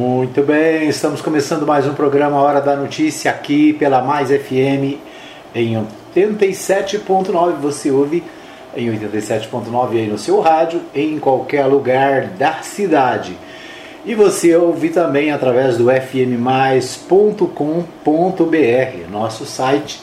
[0.00, 4.96] Muito bem, estamos começando mais um programa Hora da Notícia aqui pela Mais FM
[5.54, 7.56] em 87.9.
[7.60, 8.24] Você ouve
[8.74, 13.36] em 87.9 aí no seu rádio, em qualquer lugar da cidade.
[14.02, 17.50] E você ouve também através do fmmais.com.br,
[19.12, 20.00] nosso site.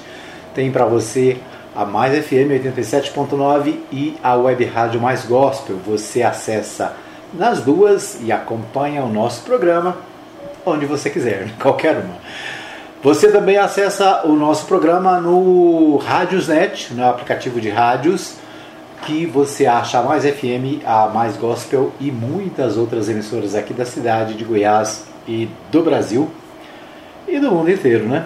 [0.53, 1.37] Tem para você
[1.75, 5.77] a Mais FM 87.9 e a Web Rádio Mais Gospel.
[5.87, 7.06] Você acessa
[7.37, 9.95] nas duas e acompanha o nosso programa
[10.65, 12.15] onde você quiser, qualquer uma.
[13.03, 18.33] Você também acessa o nosso programa no Radiosnet, no aplicativo de rádios,
[19.03, 23.85] que você acha a Mais FM, a Mais Gospel e muitas outras emissoras aqui da
[23.85, 26.29] cidade de Goiás e do Brasil
[27.27, 28.25] e do mundo inteiro, né?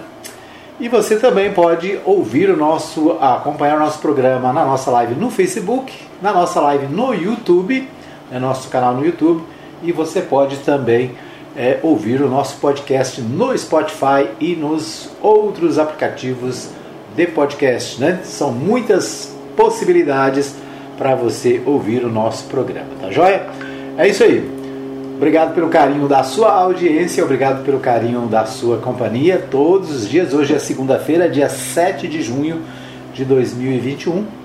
[0.80, 5.30] E você também pode ouvir o nosso, acompanhar o nosso programa na nossa live no
[5.30, 7.86] Facebook, na nossa live no YouTube
[8.32, 9.42] é nosso canal no YouTube
[9.82, 11.12] e você pode também
[11.56, 16.70] é, ouvir o nosso podcast no Spotify e nos outros aplicativos
[17.14, 18.00] de podcast.
[18.00, 18.20] Né?
[18.24, 20.54] São muitas possibilidades
[20.96, 23.46] para você ouvir o nosso programa, tá joia?
[23.98, 24.50] É isso aí.
[25.16, 30.32] Obrigado pelo carinho da sua audiência, obrigado pelo carinho da sua companhia todos os dias.
[30.32, 32.62] Hoje é segunda-feira, dia 7 de junho
[33.14, 34.41] de 2021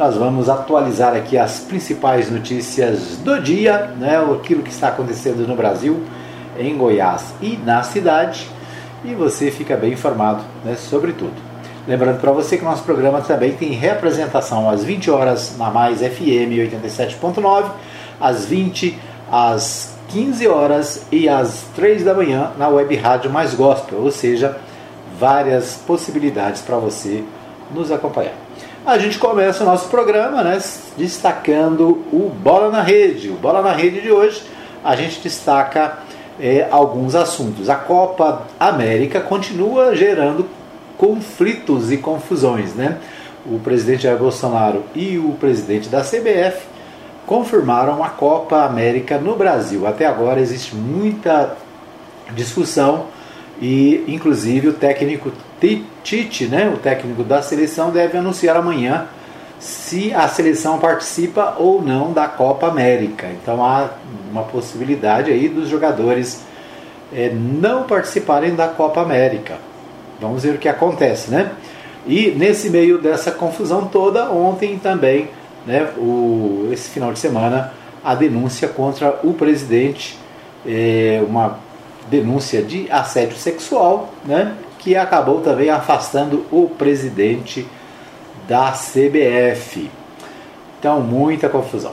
[0.00, 5.54] nós vamos atualizar aqui as principais notícias do dia, né, aquilo que está acontecendo no
[5.54, 6.02] Brasil,
[6.58, 8.48] em Goiás e na cidade,
[9.04, 11.34] e você fica bem informado né, sobre tudo.
[11.86, 16.56] Lembrando para você que nosso programa também tem representação às 20 horas na Mais FM
[16.56, 17.66] 87.9,
[18.18, 18.98] às 20,
[19.30, 24.56] às 15 horas e às 3 da manhã na Web Rádio Mais Gospel, ou seja,
[25.18, 27.22] várias possibilidades para você
[27.70, 28.49] nos acompanhar
[28.84, 30.58] a gente começa o nosso programa né,
[30.96, 33.28] destacando o Bola na Rede.
[33.28, 34.42] O Bola na Rede de hoje
[34.82, 35.98] a gente destaca
[36.40, 37.68] é, alguns assuntos.
[37.68, 40.46] A Copa América continua gerando
[40.96, 42.74] conflitos e confusões.
[42.74, 42.98] Né?
[43.44, 46.66] O presidente Jair Bolsonaro e o presidente da CBF
[47.26, 49.86] confirmaram a Copa América no Brasil.
[49.86, 51.54] Até agora existe muita
[52.32, 53.06] discussão
[53.60, 55.30] e, inclusive, o técnico
[56.02, 59.06] Tite, né, o técnico da seleção, deve anunciar amanhã
[59.58, 63.26] se a seleção participa ou não da Copa América.
[63.26, 63.90] Então há
[64.30, 66.42] uma possibilidade aí dos jogadores
[67.12, 69.58] é, não participarem da Copa América.
[70.18, 71.50] Vamos ver o que acontece, né?
[72.06, 75.28] E nesse meio dessa confusão toda, ontem também,
[75.66, 80.18] né, o, esse final de semana, a denúncia contra o presidente,
[80.66, 81.58] é, uma
[82.10, 87.66] denúncia de assédio sexual, né, que acabou também afastando o presidente
[88.48, 89.90] da CBF.
[90.78, 91.92] Então, muita confusão.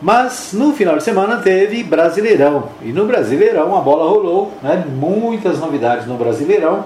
[0.00, 2.70] Mas no final de semana teve Brasileirão.
[2.82, 4.84] E no Brasileirão a bola rolou, né?
[4.86, 6.84] muitas novidades no Brasileirão.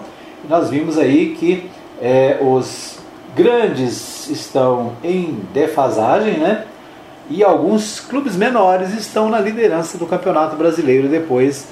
[0.49, 1.69] Nós vimos aí que
[2.01, 2.99] é, os
[3.35, 6.65] grandes estão em defasagem, né?
[7.29, 11.69] E alguns clubes menores estão na liderança do Campeonato Brasileiro depois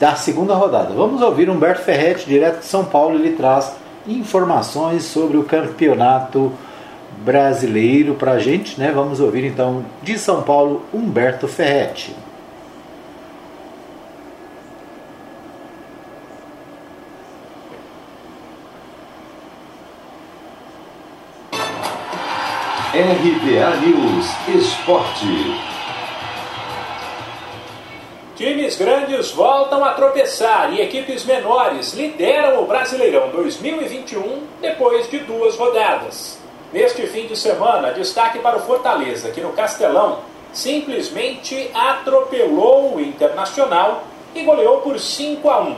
[0.00, 0.94] da segunda rodada.
[0.94, 3.76] Vamos ouvir Humberto Ferretti, direto de São Paulo, ele traz
[4.08, 6.50] informações sobre o campeonato
[7.18, 8.90] brasileiro para a gente, né?
[8.94, 12.16] Vamos ouvir então de São Paulo Humberto Ferretti.
[22.94, 25.69] RBA News Esporte.
[28.40, 35.56] Times grandes voltam a tropeçar e equipes menores lideram o Brasileirão 2021 depois de duas
[35.56, 36.38] rodadas.
[36.72, 40.20] Neste fim de semana, destaque para o Fortaleza, que no Castelão
[40.54, 45.76] simplesmente atropelou o Internacional e goleou por 5 a 1.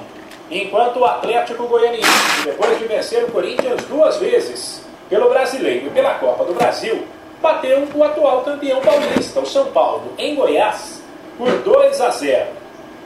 [0.52, 6.14] Enquanto o Atlético Goianiense, depois de vencer o Corinthians duas vezes, pelo Brasileiro e pela
[6.14, 7.08] Copa do Brasil,
[7.40, 11.01] bateu o atual campeão paulista, o São Paulo, em Goiás,
[11.42, 12.46] por 2 a 0.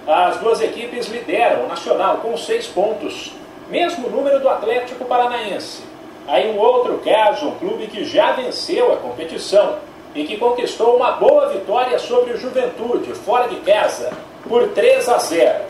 [0.06, 3.32] As duas equipes lideram o Nacional com seis pontos,
[3.70, 5.82] mesmo número do Atlético Paranaense.
[6.28, 9.76] Aí um outro caso, um clube que já venceu a competição
[10.14, 14.12] e que conquistou uma boa vitória sobre o Juventude, fora de casa,
[14.46, 15.64] por 3 a 0.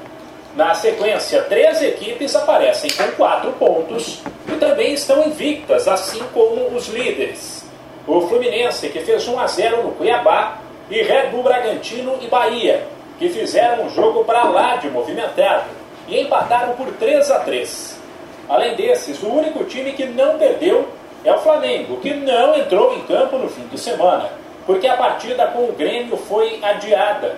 [0.56, 6.88] Na sequência, três equipes aparecem com quatro pontos e também estão invictas, assim como os
[6.88, 7.64] líderes.
[8.08, 12.86] O Fluminense, que fez 1 a 0 no Cuiabá, e Red Bull Bragantino e Bahia,
[13.18, 15.64] que fizeram um jogo para lá de movimentado
[16.08, 18.00] e empataram por 3 a 3.
[18.48, 20.86] Além desses, o único time que não perdeu
[21.24, 24.30] é o Flamengo, que não entrou em campo no fim de semana,
[24.64, 27.36] porque a partida com o Grêmio foi adiada.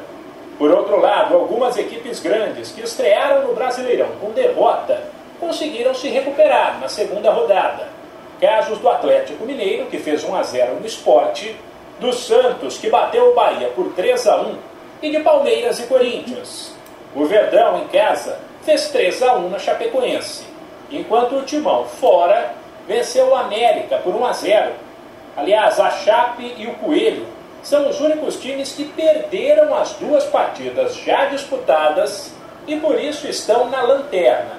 [0.59, 5.01] Por outro lado, algumas equipes grandes que estrearam no Brasileirão com derrota
[5.41, 7.89] conseguiram se recuperar na segunda rodada.
[8.41, 11.57] Casos do Atlético Mineiro, que fez 1 a 0 no esporte,
[12.01, 14.59] do Santos, que bateu o Bahia por 3 a 1
[15.03, 16.73] e de Palmeiras e Corinthians.
[17.15, 20.45] O Verdão, em casa, fez 3 a 1 na Chapecoense,
[20.91, 22.55] enquanto o Timão, fora,
[22.87, 24.73] venceu o América por 1 a 0.
[25.37, 27.27] Aliás, a Chape e o Coelho
[27.63, 32.33] são os únicos times que perderam as duas partidas já disputadas
[32.67, 34.59] e por isso estão na lanterna.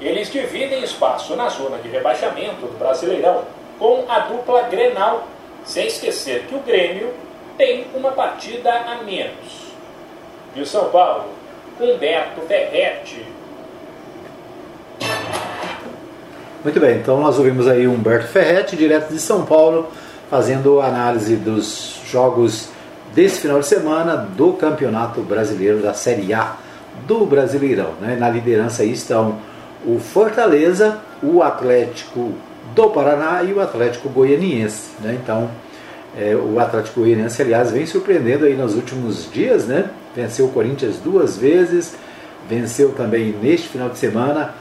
[0.00, 3.44] Eles dividem espaço na zona de rebaixamento do Brasileirão
[3.78, 5.24] com a dupla Grenal,
[5.70, 7.10] sem esquecer que o Grêmio
[7.56, 9.70] tem uma partida a menos.
[10.52, 11.26] De São Paulo,
[11.80, 13.24] Humberto Ferretti.
[16.64, 19.92] Muito bem, então nós ouvimos aí Humberto Ferretti, direto de São Paulo,
[20.28, 22.68] fazendo análise dos jogos
[23.14, 26.56] desse final de semana do Campeonato Brasileiro da Série A
[27.06, 27.92] do Brasileirão.
[28.00, 28.16] Né?
[28.18, 29.38] Na liderança aí estão
[29.86, 32.34] o Fortaleza, o Atlético
[32.74, 34.90] do Paraná e o Atlético Goianiense.
[35.00, 35.18] Né?
[35.22, 35.50] Então,
[36.16, 39.90] é, o Atlético Goianiense, aliás, vem surpreendendo aí nos últimos dias, né?
[40.14, 41.94] Venceu o Corinthians duas vezes,
[42.48, 44.54] venceu também neste final de semana.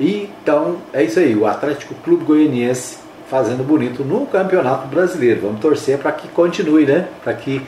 [0.00, 2.98] E, então, é isso aí, o Atlético Clube Goianiense
[3.28, 5.42] fazendo bonito no Campeonato Brasileiro.
[5.42, 7.08] Vamos torcer para que continue, né?
[7.22, 7.62] Para que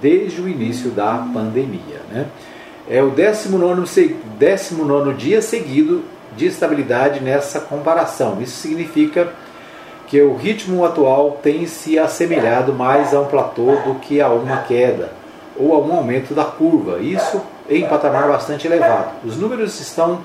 [0.00, 2.00] desde o início da pandemia.
[2.10, 2.26] Né?
[2.88, 6.04] É o 19, 19 dia seguido
[6.36, 8.40] de estabilidade nessa comparação.
[8.40, 9.28] Isso significa
[10.06, 14.58] que o ritmo atual tem se assemelhado mais a um platô do que a uma
[14.58, 15.12] queda
[15.56, 16.98] ou a um aumento da curva.
[16.98, 19.12] Isso em patamar bastante elevado.
[19.24, 20.20] Os números estão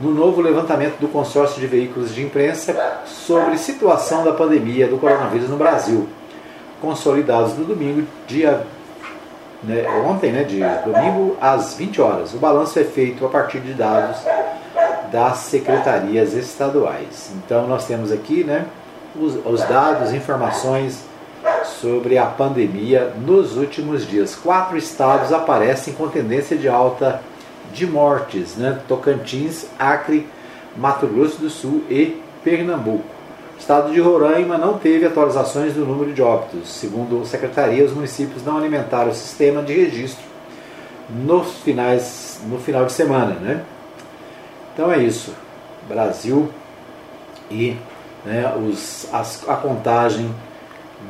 [0.00, 5.50] no novo levantamento do consórcio de veículos de imprensa sobre situação da pandemia do coronavírus
[5.50, 6.08] no Brasil,
[6.80, 8.66] consolidados no domingo, dia
[9.62, 12.32] né, ontem, né, de domingo às 20 horas.
[12.32, 14.16] O balanço é feito a partir de dados
[15.10, 17.30] das secretarias estaduais.
[17.36, 18.66] Então nós temos aqui, né,
[19.14, 21.04] os, os dados, informações
[21.80, 24.34] sobre a pandemia nos últimos dias.
[24.34, 27.20] Quatro estados aparecem com tendência de alta
[27.72, 28.80] de mortes, né?
[28.88, 30.26] Tocantins, Acre,
[30.76, 33.04] Mato Grosso do Sul e Pernambuco.
[33.56, 36.68] O estado de Roraima não teve atualizações do número de óbitos.
[36.70, 40.24] Segundo a secretaria, os municípios não alimentaram o sistema de registro
[41.10, 43.34] nos finais, no final de semana.
[43.34, 43.62] Né?
[44.80, 45.34] Então é isso.
[45.86, 46.50] Brasil
[47.50, 47.76] e
[48.24, 50.34] né, os, as, a contagem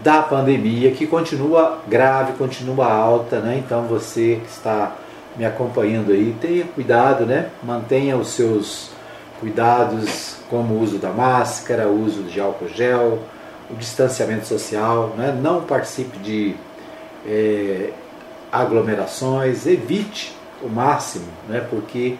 [0.03, 3.39] da pandemia que continua grave, continua alta.
[3.39, 3.63] Né?
[3.65, 4.97] Então você que está
[5.37, 7.51] me acompanhando aí, tenha cuidado, né?
[7.63, 8.91] Mantenha os seus
[9.39, 13.21] cuidados, como o uso da máscara, o uso de álcool gel,
[13.71, 15.33] o distanciamento social, né?
[15.41, 16.57] não participe de
[17.25, 17.91] é,
[18.51, 21.65] aglomerações, evite o máximo, né?
[21.71, 22.19] porque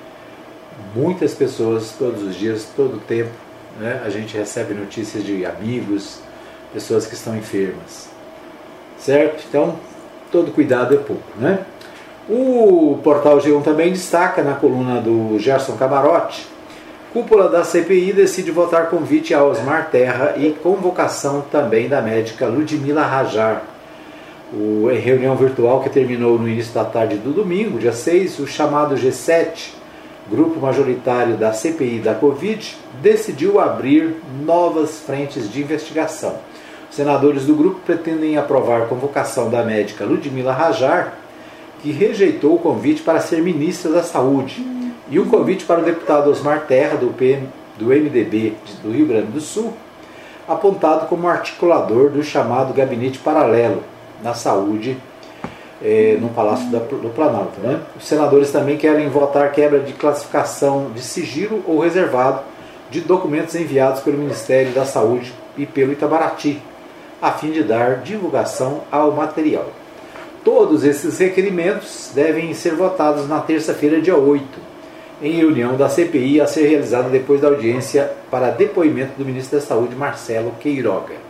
[0.95, 3.31] muitas pessoas, todos os dias, todo o tempo,
[3.79, 4.03] né?
[4.05, 6.21] a gente recebe notícias de amigos,
[6.73, 8.09] pessoas que estão enfermas.
[8.99, 9.45] Certo?
[9.49, 9.77] Então,
[10.31, 11.61] todo cuidado é pouco, né?
[12.29, 16.47] O portal G1 também destaca na coluna do Gerson Camarote:
[17.13, 23.03] Cúpula da CPI decide votar convite a Osmar Terra e convocação também da médica Ludmila
[23.03, 23.63] Rajar.
[24.53, 28.47] O, em reunião virtual que terminou no início da tarde do domingo, dia 6, o
[28.47, 29.71] chamado G7,
[30.29, 36.37] grupo majoritário da CPI da Covid, decidiu abrir novas frentes de investigação.
[36.89, 41.15] Os senadores do grupo pretendem aprovar a convocação da médica Ludmila Rajar,
[41.81, 44.67] que rejeitou o convite para ser ministra da Saúde,
[45.09, 47.49] e o convite para o deputado Osmar Terra, do, PM,
[47.79, 49.73] do MDB do Rio Grande do Sul,
[50.47, 53.83] apontado como articulador do chamado Gabinete Paralelo,
[54.23, 54.97] na saúde
[55.83, 57.61] é, no Palácio da, do Planalto.
[57.61, 57.81] Né?
[57.97, 62.43] Os senadores também querem votar quebra de classificação de sigilo ou reservado
[62.91, 66.61] de documentos enviados pelo Ministério da Saúde e pelo Itabaraty,
[67.23, 69.69] a fim de dar divulgação ao material.
[70.45, 74.71] Todos esses requerimentos devem ser votados na terça-feira, dia 8,
[75.23, 79.65] em reunião da CPI a ser realizada depois da audiência para depoimento do ministro da
[79.65, 81.30] Saúde, Marcelo Queiroga.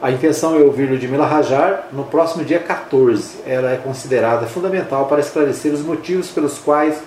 [0.00, 3.38] A intenção é ouvir Ludmila Rajar no próximo dia 14.
[3.44, 7.02] Ela é considerada fundamental para esclarecer os motivos pelos quais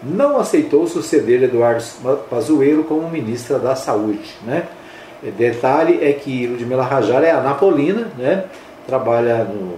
[0.00, 1.82] não aceitou suceder Eduardo
[2.30, 4.36] Pazuello como ministra da Saúde.
[4.44, 4.64] Né?
[5.36, 8.44] Detalhe é que Ludmila Rajar é anapolina, né?
[8.86, 9.76] trabalha no,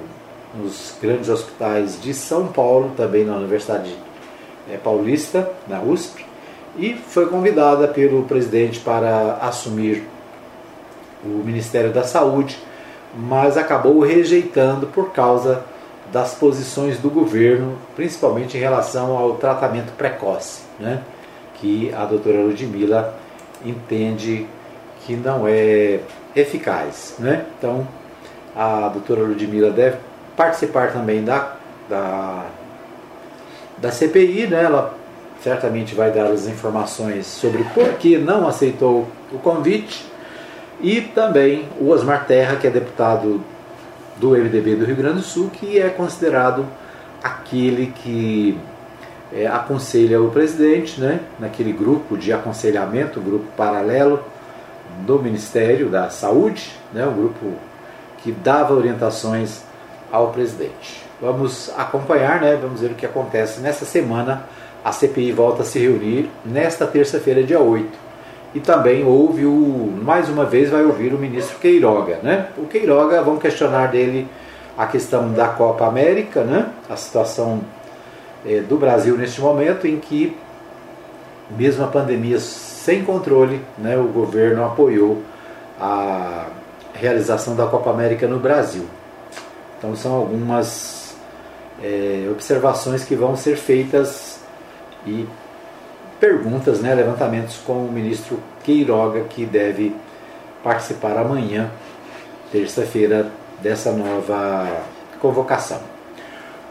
[0.62, 3.96] nos grandes hospitais de São Paulo, também na Universidade
[4.70, 6.22] é, Paulista, na USP,
[6.76, 10.04] e foi convidada pelo presidente para assumir
[11.24, 12.58] o Ministério da Saúde,
[13.14, 15.64] mas acabou rejeitando por causa
[16.12, 21.02] das posições do governo, principalmente em relação ao tratamento precoce, né?
[21.54, 23.14] que a doutora Ludmilla
[23.64, 24.46] entende
[25.04, 26.00] que não é
[26.34, 27.16] eficaz.
[27.18, 27.44] Né?
[27.58, 27.86] Então,
[28.56, 29.98] a doutora Ludmilla deve
[30.36, 31.56] participar também da,
[31.88, 32.46] da,
[33.76, 34.64] da CPI, né?
[34.64, 34.94] ela
[35.42, 40.06] certamente vai dar as informações sobre por que não aceitou o convite
[40.80, 43.42] e também o Osmar Terra, que é deputado
[44.16, 46.66] do MDB do Rio Grande do Sul, que é considerado
[47.22, 48.58] aquele que
[49.32, 54.22] é, aconselha o presidente, né, naquele grupo de aconselhamento, grupo paralelo
[55.00, 57.54] do Ministério da Saúde, né, um grupo
[58.18, 59.62] que dava orientações
[60.10, 61.02] ao presidente.
[61.20, 64.44] Vamos acompanhar, né, vamos ver o que acontece nessa semana.
[64.84, 68.07] A CPI volta a se reunir nesta terça-feira, dia 8
[68.54, 72.48] e também houve o, mais uma vez vai ouvir o ministro Queiroga, né?
[72.56, 74.26] O Queiroga, vamos questionar dele
[74.76, 76.70] a questão da Copa América, né?
[76.88, 77.60] A situação
[78.46, 80.36] é, do Brasil neste momento em que
[81.50, 85.22] mesmo a pandemia sem controle, né, o governo apoiou
[85.80, 86.46] a
[86.94, 88.86] realização da Copa América no Brasil.
[89.78, 91.16] Então são algumas
[91.82, 94.40] é, observações que vão ser feitas
[95.06, 95.26] e
[96.20, 99.94] perguntas, né, levantamentos com o ministro Queiroga, que deve
[100.62, 101.70] participar amanhã,
[102.50, 103.30] terça-feira,
[103.62, 104.82] dessa nova
[105.20, 105.80] convocação.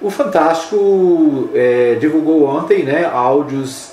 [0.02, 3.92] O Fantástico é, divulgou ontem né, áudios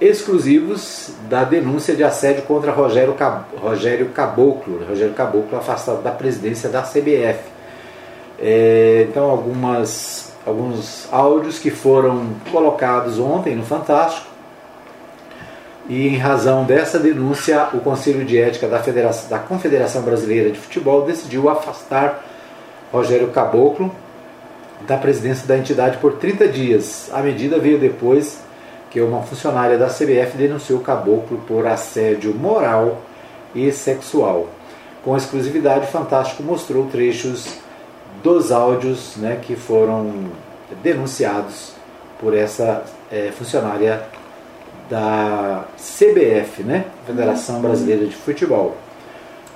[0.00, 6.68] exclusivos da denúncia de assédio contra Rogério, Cab Rogério Caboclo, Rogério Caboclo afastado da presidência
[6.68, 7.40] da CBF.
[8.40, 14.31] É, então, algumas, alguns áudios que foram colocados ontem no Fantástico
[15.92, 20.58] e em razão dessa denúncia, o Conselho de Ética da, Federação, da Confederação Brasileira de
[20.58, 22.24] Futebol decidiu afastar
[22.90, 23.94] Rogério Caboclo
[24.86, 27.10] da presidência da entidade por 30 dias.
[27.12, 28.40] A medida veio depois
[28.90, 33.02] que uma funcionária da CBF denunciou Caboclo por assédio moral
[33.54, 34.48] e sexual.
[35.04, 37.58] Com exclusividade, Fantástico mostrou trechos
[38.22, 40.10] dos áudios né, que foram
[40.82, 41.74] denunciados
[42.18, 44.02] por essa é, funcionária
[44.88, 46.84] da CBF, né?
[47.06, 48.76] Federação Brasileira de Futebol.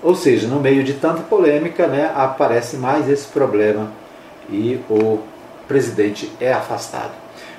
[0.03, 3.91] Ou seja, no meio de tanta polêmica, né, aparece mais esse problema
[4.49, 5.19] e o
[5.67, 7.11] presidente é afastado.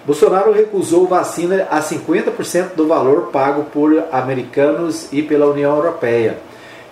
[0.05, 6.37] Bolsonaro recusou vacina a 50% do valor pago por americanos e pela União Europeia.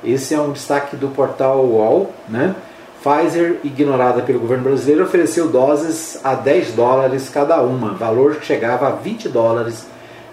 [0.04, 2.12] Esse é um destaque do portal UOL.
[2.28, 2.54] Né?
[3.02, 8.88] Pfizer, ignorada pelo governo brasileiro, ofereceu doses a 10 dólares cada uma, valor que chegava
[8.88, 9.86] a 20 dólares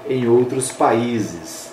[0.09, 1.71] em outros países.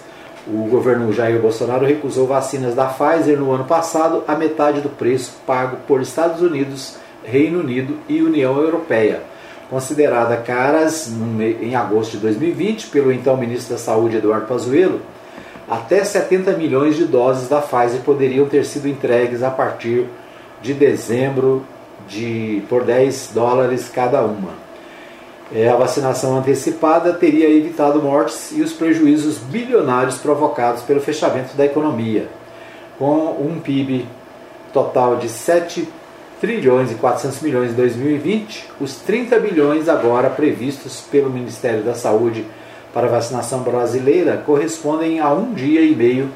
[0.48, 5.34] O governo Jair Bolsonaro recusou vacinas da Pfizer no ano passado a metade do preço
[5.46, 9.22] pago por Estados Unidos, Reino Unido e União Europeia.
[9.70, 11.12] Considerada caras
[11.62, 15.00] em agosto de 2020 pelo então ministro da Saúde Eduardo Pazuello,
[15.70, 20.08] até 70 milhões de doses da Pfizer poderiam ter sido entregues a partir
[20.64, 21.64] de dezembro
[22.08, 24.69] de, por 10 dólares cada uma.
[25.52, 31.66] É, a vacinação antecipada teria evitado mortes e os prejuízos bilionários provocados pelo fechamento da
[31.66, 32.30] economia.
[33.00, 34.08] Com um PIB
[34.72, 35.88] total de 7
[36.40, 42.46] trilhões e 400 milhões em 2020, os 30 bilhões agora previstos pelo Ministério da Saúde
[42.94, 46.30] para a vacinação brasileira correspondem a um dia e meio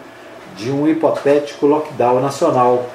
[0.55, 2.89] de um hipotético lockdown nacional,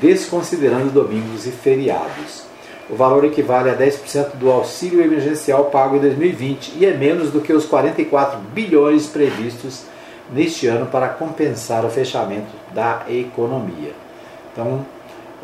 [0.00, 2.49] desconsiderando domingos e feriados.
[2.90, 7.40] O valor equivale a 10% do auxílio emergencial pago em 2020 e é menos do
[7.40, 9.84] que os 44 bilhões previstos
[10.32, 13.92] neste ano para compensar o fechamento da economia.
[14.52, 14.84] Então,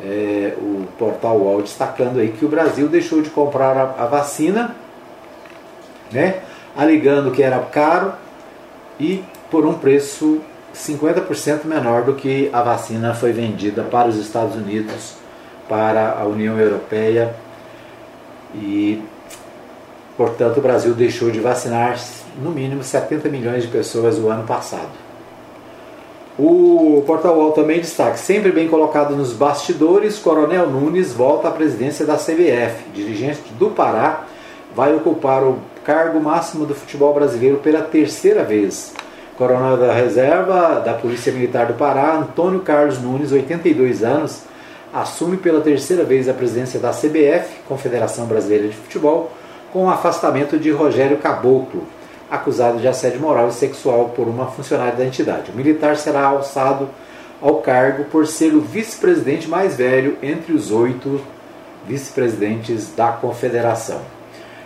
[0.03, 4.75] é, o portal UOL destacando aí que o Brasil deixou de comprar a, a vacina,
[6.11, 6.41] né,
[6.77, 8.13] alegando que era caro
[8.99, 10.41] e por um preço
[10.75, 15.15] 50% menor do que a vacina foi vendida para os Estados Unidos,
[15.69, 17.35] para a União Europeia
[18.55, 19.03] e,
[20.17, 21.99] portanto, o Brasil deixou de vacinar
[22.43, 25.07] no mínimo 70 milhões de pessoas o ano passado.
[26.39, 32.05] O Portal UOL também destaca, sempre bem colocado nos bastidores, Coronel Nunes volta à presidência
[32.05, 32.91] da CBF.
[32.93, 34.25] Dirigente do Pará
[34.75, 38.93] vai ocupar o cargo máximo do futebol brasileiro pela terceira vez.
[39.39, 44.43] Coronel da Reserva da Polícia Militar do Pará, Antônio Carlos Nunes, 82 anos,
[44.97, 49.31] assume pela terceira vez a presidência da CBF, Confederação Brasileira de Futebol,
[49.71, 51.83] com o afastamento de Rogério Caboclo,
[52.31, 55.51] acusado de assédio moral e sexual por uma funcionária da entidade.
[55.53, 56.89] O militar será alçado
[57.43, 61.21] ao cargo por ser o vice-presidente mais velho entre os oito
[61.87, 64.01] vice-presidentes da confederação.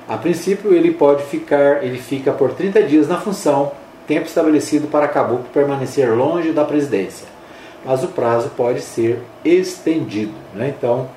[0.09, 3.73] A princípio, ele pode ficar, ele fica por 30 dias na função,
[4.07, 7.40] tempo estabelecido para Caboclo permanecer longe da presidência.
[7.85, 10.35] Mas o prazo pode ser estendido.
[10.55, 10.75] Né?
[10.77, 11.09] Então,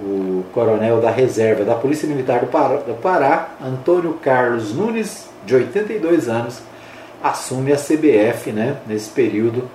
[0.00, 5.54] o coronel da reserva da Polícia Militar do Pará, do Pará Antônio Carlos Nunes de
[5.54, 6.60] 82 anos,
[7.22, 9.68] assume a CBF né, nesse período,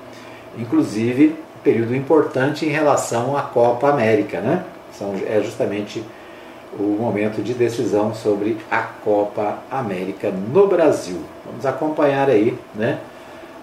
[0.57, 4.39] inclusive período importante em relação à Copa América.
[4.39, 4.63] Né?
[4.91, 6.03] São, é justamente
[6.77, 11.21] o momento de decisão sobre a Copa América no Brasil.
[11.45, 12.99] Vamos acompanhar aí né,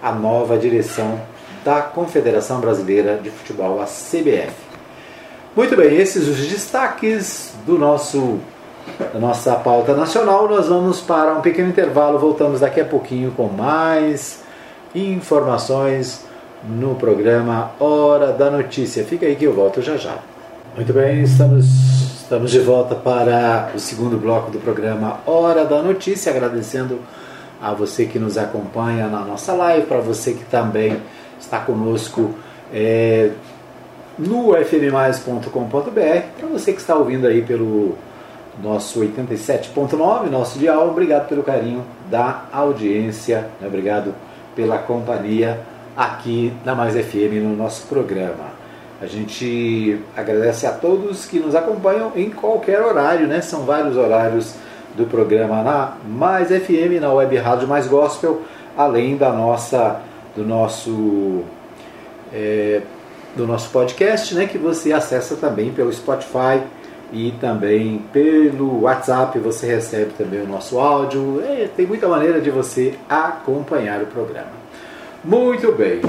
[0.01, 1.19] a nova direção
[1.63, 4.53] da Confederação Brasileira de Futebol, a CBF.
[5.55, 8.39] Muito bem, esses os destaques do nosso
[9.13, 10.47] da nossa pauta nacional.
[10.47, 14.43] Nós vamos para um pequeno intervalo, voltamos daqui a pouquinho com mais
[14.95, 16.25] informações
[16.63, 19.03] no programa Hora da Notícia.
[19.03, 20.17] Fica aí que eu volto já já.
[20.75, 21.65] Muito bem, estamos,
[22.21, 26.99] estamos de volta para o segundo bloco do programa Hora da Notícia, agradecendo
[27.61, 31.01] a você que nos acompanha na nossa live, para você que também
[31.41, 32.33] está conosco
[32.73, 33.31] é,
[34.17, 35.49] no fmmais.com.br,
[36.39, 37.97] para você que está ouvindo aí pelo
[38.61, 40.89] nosso 87.9, nosso dial.
[40.89, 43.67] Obrigado pelo carinho da audiência, né?
[43.67, 44.13] obrigado
[44.55, 45.59] pela companhia
[45.95, 48.61] aqui na Mais FM no nosso programa.
[49.01, 53.41] A gente agradece a todos que nos acompanham em qualquer horário, né?
[53.41, 54.53] São vários horários
[54.95, 58.41] do programa na Mais FM, na Web Rádio Mais Gospel,
[58.77, 60.01] além da nossa,
[60.35, 61.43] do nosso
[62.33, 62.81] é,
[63.35, 64.45] do nosso podcast, né?
[64.45, 66.61] Que você acessa também pelo Spotify
[67.11, 71.41] e também pelo WhatsApp você recebe também o nosso áudio.
[71.45, 74.61] É, tem muita maneira de você acompanhar o programa.
[75.23, 76.01] Muito bem.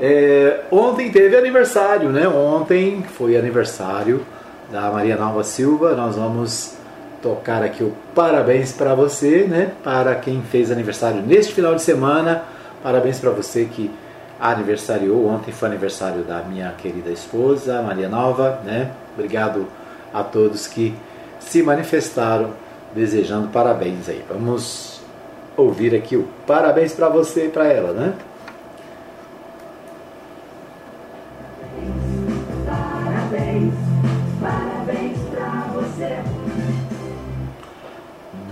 [0.00, 2.28] É, ontem teve aniversário, né?
[2.28, 4.24] Ontem foi aniversário
[4.70, 5.94] da Maria Nova Silva.
[5.94, 6.74] Nós vamos
[7.22, 9.72] tocar aqui o parabéns para você, né?
[9.82, 12.42] Para quem fez aniversário neste final de semana.
[12.82, 13.90] Parabéns para você que
[14.40, 15.28] aniversariou.
[15.28, 18.90] Ontem foi aniversário da minha querida esposa, Maria Nova, né?
[19.14, 19.68] Obrigado
[20.12, 20.94] a todos que
[21.38, 22.50] se manifestaram
[22.92, 24.24] desejando parabéns aí.
[24.28, 25.00] Vamos
[25.56, 28.14] ouvir aqui o parabéns para você e para ela, né?
[32.66, 33.74] Parabéns,
[34.40, 36.18] parabéns para você.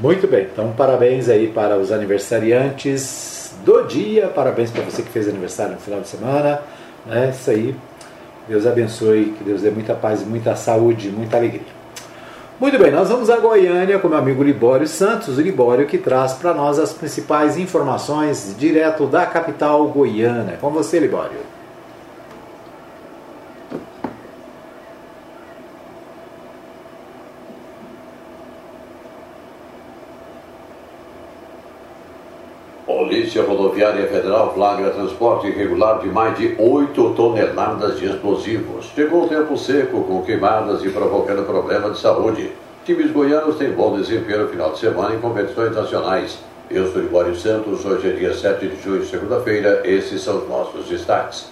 [0.01, 5.29] Muito bem, então parabéns aí para os aniversariantes do dia, parabéns para você que fez
[5.29, 6.63] aniversário no final de semana,
[7.07, 7.31] né?
[7.31, 7.75] Isso aí
[8.51, 11.63] Deus abençoe, que Deus dê muita paz, muita saúde, muita alegria.
[12.59, 16.33] Muito bem, nós vamos a Goiânia com meu amigo Libório Santos, o Libório que traz
[16.33, 20.59] para nós as principais informações direto da capital goiana.
[20.61, 21.39] Com você, Libório.
[32.85, 33.43] Polícia
[33.91, 38.87] Rodoviária Federal flagra transporte irregular de mais de 8 toneladas de explosivos.
[38.95, 42.53] Chegou o tempo seco, com queimadas e provocando problema de saúde.
[42.85, 46.39] Times goianos têm bom desempenho no final de semana em competições nacionais.
[46.71, 50.87] Eu sou Libório Santos, hoje é dia 7 de junho, segunda-feira, esses são os nossos
[50.87, 51.51] destaques.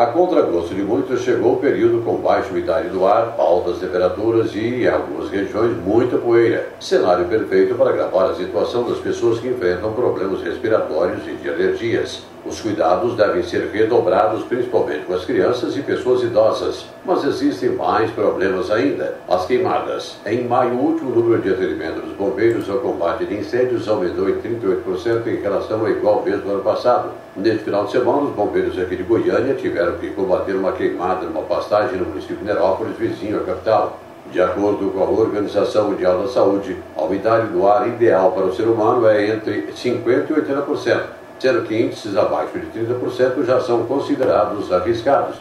[0.00, 4.84] A contragosto de muitos, chegou o período com baixa umidade do ar, altas temperaturas e,
[4.84, 6.70] em algumas regiões, muita poeira.
[6.80, 12.29] Cenário perfeito para gravar a situação das pessoas que enfrentam problemas respiratórios e de alergias.
[12.44, 16.86] Os cuidados devem ser redobrados, principalmente com as crianças e pessoas idosas.
[17.04, 19.16] Mas existem mais problemas ainda.
[19.28, 20.16] As queimadas.
[20.24, 24.40] Em maio último, o número de atendimento dos bombeiros ao combate de incêndios aumentou em
[24.40, 27.10] 38% em relação ao igual mês do ano passado.
[27.36, 31.42] Neste final de semana, os bombeiros aqui de Goiânia tiveram que combater uma queimada numa
[31.42, 34.00] pastagem no município de Nerópolis, vizinho à capital.
[34.32, 38.54] De acordo com a Organização Mundial da Saúde, a umidade do ar ideal para o
[38.54, 41.02] ser humano é entre 50% e 80%,
[41.40, 45.36] sendo que índices abaixo de 30% já são considerados arriscados.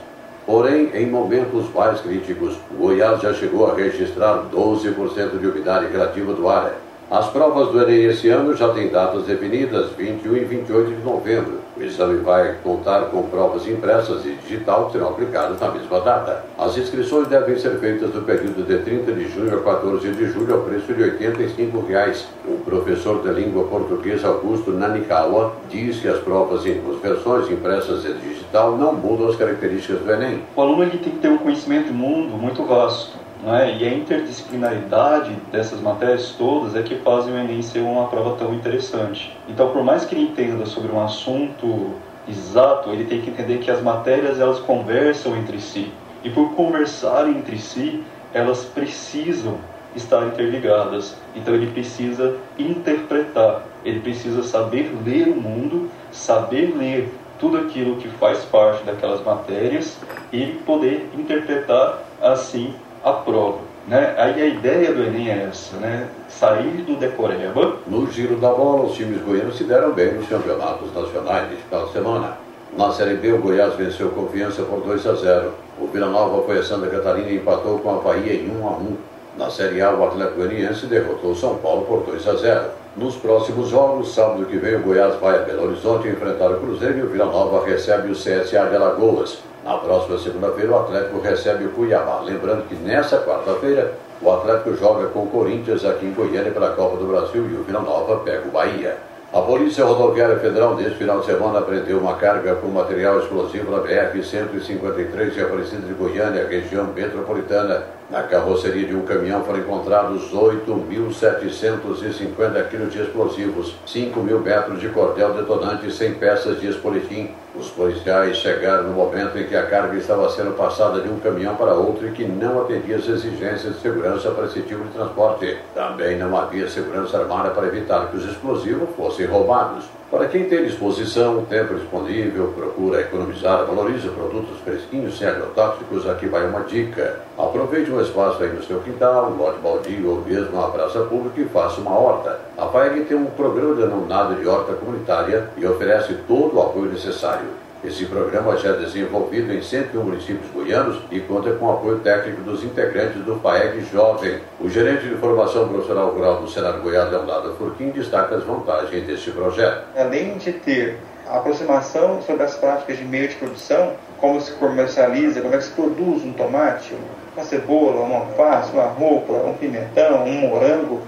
[0.46, 6.50] Porém, em momentos mais críticos, Goiás já chegou a registrar 12% de umidade relativa do
[6.50, 6.74] ar.
[7.12, 11.60] As provas do Enem esse ano já têm datas definidas, 21 e 28 de novembro.
[11.80, 16.44] O exame vai contar com provas impressas e digital serão aplicadas na mesma data.
[16.58, 20.56] As inscrições devem ser feitas no período de 30 de junho a 14 de julho
[20.56, 22.28] ao preço de 85 reais.
[22.46, 28.04] O professor de língua portuguesa Augusto Nanikawa diz que as provas em duas versões, impressas
[28.04, 30.44] e digital, não mudam as características do Enem.
[30.58, 33.78] O aluno ele tem que ter um conhecimento de mundo muito vasto é?
[33.78, 38.54] E a interdisciplinaridade dessas matérias todas é que fazem o Enem ser uma prova tão
[38.54, 39.36] interessante.
[39.48, 41.94] Então, por mais que ele entenda sobre um assunto
[42.28, 45.92] exato, ele tem que entender que as matérias elas conversam entre si.
[46.24, 49.58] E por conversarem entre si, elas precisam
[49.96, 51.16] estar interligadas.
[51.36, 58.08] Então ele precisa interpretar, ele precisa saber ler o mundo, saber ler tudo aquilo que
[58.10, 59.98] faz parte daquelas matérias
[60.32, 63.60] e poder interpretar assim a prova.
[63.88, 64.14] Né?
[64.18, 66.08] Aí a ideia do Enem é essa, né?
[66.28, 67.78] sair do decoreba.
[67.88, 71.88] No giro da bola, os times goianos se deram bem nos campeonatos nacionais deste final
[71.88, 72.38] de semana.
[72.78, 75.54] Na Série B, o Goiás venceu Confiança por 2 a 0.
[75.82, 78.72] O Vila Nova foi a Santa Catarina e empatou com a Bahia em 1 a
[78.72, 78.98] 1.
[79.38, 82.70] Na Série A, o Atlético Goianiense derrotou São Paulo por 2 a 0.
[82.98, 86.98] Nos próximos jogos, sábado que vem, o Goiás vai a Belo Horizonte enfrentar o Cruzeiro
[86.98, 89.40] e o Vila Nova recebe o CSA de Alagoas.
[89.64, 92.22] Na próxima segunda-feira, o Atlético recebe o Cuiabá.
[92.22, 96.98] Lembrando que nessa quarta-feira, o Atlético joga com o Corinthians aqui em Goiânia pela Copa
[96.98, 98.98] do Brasil e o Vila Nova pega o Bahia.
[99.32, 103.78] A Polícia Rodoviária Federal, neste final de semana, apreendeu uma carga com material explosivo na
[103.84, 107.99] BR-153 de Aparecida de Goiânia, região metropolitana.
[108.10, 114.90] Na carroceria de um caminhão foram encontrados 8.750 quilos de explosivos, 5 mil metros de
[114.90, 117.30] cordel detonante e 100 peças de espolitim.
[117.56, 121.56] Os policiais chegaram no momento em que a carga estava sendo passada de um caminhão
[121.56, 125.60] para outro e que não atendia as exigências de segurança para esse tipo de transporte.
[125.76, 129.99] Também não havia segurança armada para evitar que os explosivos fossem roubados.
[130.10, 136.48] Para quem tem disposição, tempo disponível, procura economizar, valoriza produtos fresquinhos sem agrotóxicos, aqui vai
[136.48, 137.20] uma dica.
[137.38, 141.40] Aproveite um espaço aí no seu quintal, um lote baldio ou mesmo uma praça pública
[141.40, 142.40] e faça uma horta.
[142.58, 147.59] A FAEG tem um programa denominado de horta comunitária e oferece todo o apoio necessário.
[147.82, 152.42] Esse programa já é desenvolvido em 101 municípios goianos e conta com o apoio técnico
[152.42, 154.40] dos integrantes do FAEG Jovem.
[154.60, 159.32] O gerente de formação profissional rural do Senado Goiás, Leonardo Furquim, destaca as vantagens deste
[159.32, 159.86] projeto.
[159.96, 165.40] Além de ter a aproximação sobre as práticas de meio de produção, como se comercializa,
[165.40, 166.94] como é que se produz um tomate,
[167.34, 171.00] uma cebola, uma alface, uma rúcula, um pimentão, um morango,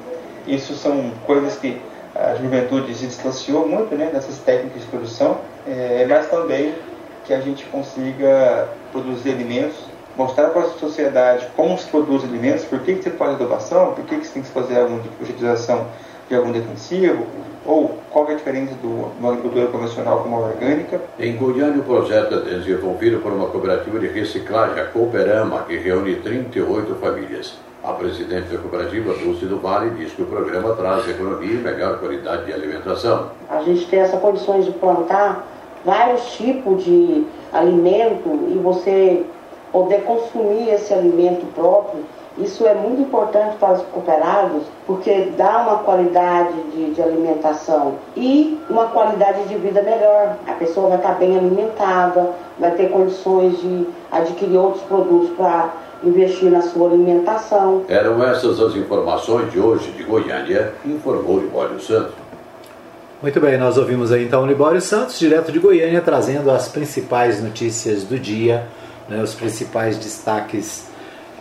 [0.48, 1.82] isso são coisas que
[2.30, 6.74] a juventude se distanciou muito né, dessas técnicas de produção, é, mas também
[7.26, 9.78] que a gente consiga produzir alimentos,
[10.18, 14.04] mostrar para a sociedade como se produz alimentos, por que, que você faz adubação, por
[14.06, 15.88] que, que você tem que fazer algum tipo de utilização
[16.30, 17.26] de algum defensivo,
[17.66, 21.02] ou qual é a diferença do, uma agricultura convencional com uma orgânica.
[21.20, 26.16] Em Goiânia, o projeto é desenvolvido por uma cooperativa de reciclagem, a Cooperama, que reúne
[26.16, 27.54] 38 famílias.
[27.84, 31.98] A presidente da cooperativa, Dulce do Vale, diz que o programa traz economia e melhor
[32.00, 33.32] qualidade de alimentação.
[33.50, 35.48] A gente tem essas condições de plantar
[35.84, 39.26] vários tipos de alimento e você
[39.72, 42.04] poder consumir esse alimento próprio,
[42.38, 48.58] isso é muito importante para os cooperados, porque dá uma qualidade de, de, alimentação e
[48.70, 50.38] uma qualidade de vida melhor.
[50.48, 55.72] A pessoa vai estar bem alimentada, vai ter condições de adquirir outros produtos para
[56.04, 57.86] investir na sua alimentação.
[57.88, 62.14] Eram essas as informações de hoje de Goiânia, informou Libório Santos.
[63.22, 67.42] Muito bem, nós ouvimos aí então o Libório Santos, direto de Goiânia, trazendo as principais
[67.42, 68.66] notícias do dia,
[69.08, 70.88] né, os principais destaques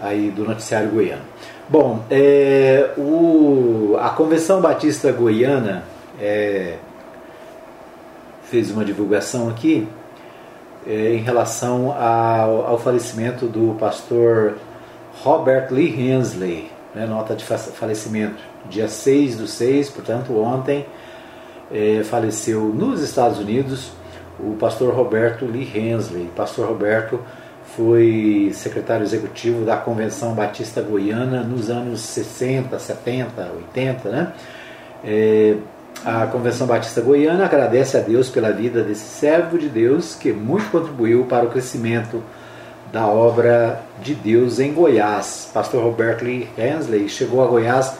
[0.00, 1.22] aí do noticiário goiano.
[1.68, 5.84] Bom, é, o, a Convenção Batista Goiana
[6.20, 6.74] é,
[8.42, 9.88] fez uma divulgação aqui
[10.90, 14.56] é, em relação ao, ao, falecimento do pastor
[15.22, 20.84] Robert Lee Hensley, né, nota de falecimento, dia 6 do 6, portanto ontem,
[21.70, 23.92] é, faleceu nos Estados Unidos
[24.40, 26.28] o pastor Roberto Lee Hensley.
[26.34, 27.20] Pastor Roberto
[27.76, 34.32] foi secretário executivo da Convenção Batista Goiana nos anos 60, 70, 80, né?
[35.04, 35.54] É,
[36.04, 40.70] a Convenção Batista Goiana agradece a Deus pela vida desse servo de Deus que muito
[40.70, 42.22] contribuiu para o crescimento
[42.90, 45.50] da obra de Deus em Goiás.
[45.52, 47.92] Pastor Roberto Lee Hensley chegou a Goiás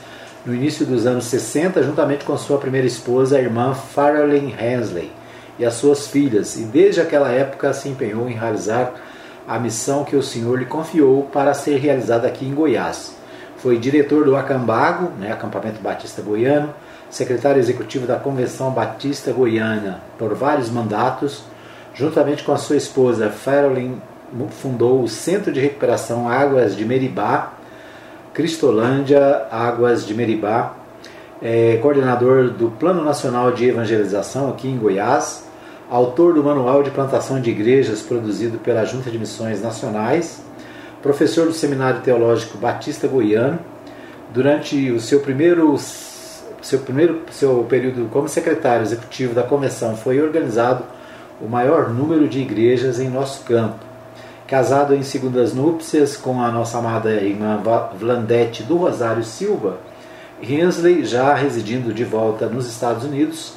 [0.47, 5.13] no início dos anos 60, juntamente com sua primeira esposa, a irmã Farrelyn Hensley,
[5.59, 8.95] e as suas filhas, e desde aquela época se empenhou em realizar
[9.47, 13.15] a missão que o Senhor lhe confiou para ser realizada aqui em Goiás.
[13.59, 16.73] Foi diretor do Acambago, né, Acampamento Batista Goiano,
[17.11, 21.43] secretário executivo da Convenção Batista Goiana por vários mandatos,
[21.93, 23.97] juntamente com a sua esposa Farrelyn,
[24.51, 27.53] fundou o Centro de Recuperação Águas de Meribá,
[28.33, 30.77] Cristolândia Águas de Meribá,
[31.43, 35.45] é coordenador do Plano Nacional de Evangelização aqui em Goiás,
[35.91, 40.43] autor do Manual de Plantação de Igrejas produzido pela Junta de Missões Nacionais,
[41.03, 43.59] professor do Seminário Teológico Batista Goiano.
[44.33, 45.77] Durante o seu primeiro
[46.63, 50.85] seu primeiro seu período como secretário executivo da convenção foi organizado
[51.41, 53.79] o maior número de igrejas em nosso campo.
[54.47, 57.63] Casado em segundas núpcias com a nossa amada irmã
[57.99, 59.79] Vlandete do Rosário Silva,
[60.43, 63.55] Hensley, já residindo de volta nos Estados Unidos,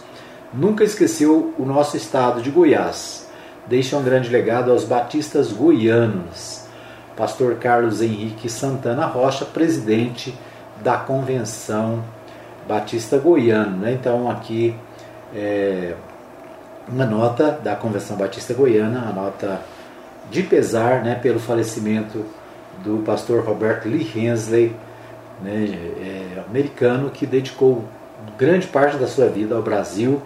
[0.54, 3.28] nunca esqueceu o nosso estado de Goiás.
[3.66, 6.64] Deixa um grande legado aos batistas goianos.
[7.16, 10.38] Pastor Carlos Henrique Santana Rocha, presidente
[10.84, 12.04] da Convenção
[12.68, 13.78] Batista Goiano.
[13.78, 13.94] Né?
[13.94, 14.76] Então, aqui
[15.36, 15.96] é
[16.88, 19.62] uma nota da Convenção Batista Goiana, a nota
[20.30, 22.26] de pesar né, pelo falecimento
[22.84, 24.76] do pastor Roberto Lee Hensley
[25.42, 25.68] né,
[26.00, 27.84] é, americano que dedicou
[28.38, 30.22] grande parte da sua vida ao Brasil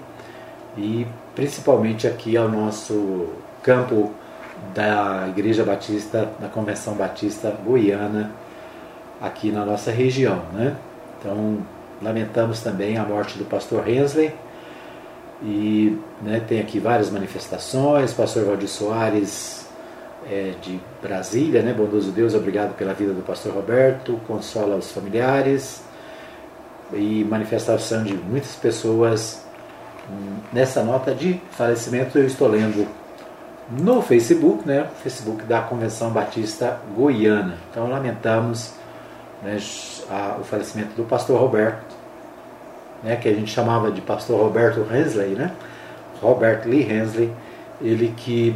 [0.78, 3.28] e principalmente aqui ao nosso
[3.64, 4.12] campo
[4.74, 8.32] da Igreja Batista, da Convenção Batista Goiana,
[9.22, 10.42] aqui na nossa região.
[10.54, 10.76] Né?
[11.20, 11.60] Então,
[12.02, 14.34] lamentamos também a morte do pastor Hensley.
[15.42, 18.14] E né, tem aqui várias manifestações.
[18.14, 19.68] Pastor Valdir Soares
[20.30, 21.74] é, de Brasília, né?
[21.74, 25.84] Bondoso Deus, obrigado pela vida do pastor Roberto, consola os familiares
[26.94, 29.46] e manifestação de muitas pessoas
[30.54, 32.88] nessa nota de falecimento eu estou lendo
[33.70, 34.88] no Facebook, né?
[35.04, 37.58] Facebook da Convenção Batista Goiana.
[37.70, 38.74] Então lamentamos
[39.44, 39.58] né,
[40.10, 41.87] a, o falecimento do pastor Roberto,
[43.04, 45.52] né, que a gente chamava de pastor Roberto Hensley, né?
[46.22, 47.32] Robert Lee Hensley,
[47.82, 48.56] ele que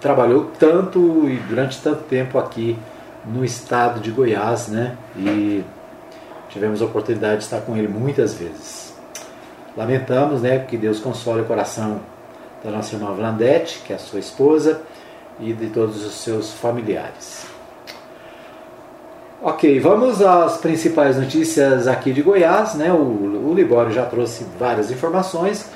[0.00, 2.78] trabalhou tanto e durante tanto tempo aqui
[3.24, 4.96] no estado de Goiás, né?
[5.16, 5.64] E
[6.48, 8.94] tivemos a oportunidade de estar com ele muitas vezes.
[9.76, 12.00] Lamentamos, né, que Deus console o coração
[12.62, 14.80] da nossa irmã Vlandete, que é a sua esposa,
[15.40, 17.53] e de todos os seus familiares.
[19.46, 22.90] Ok, vamos às principais notícias aqui de Goiás, né?
[22.90, 25.68] O, o Libório já trouxe várias informações.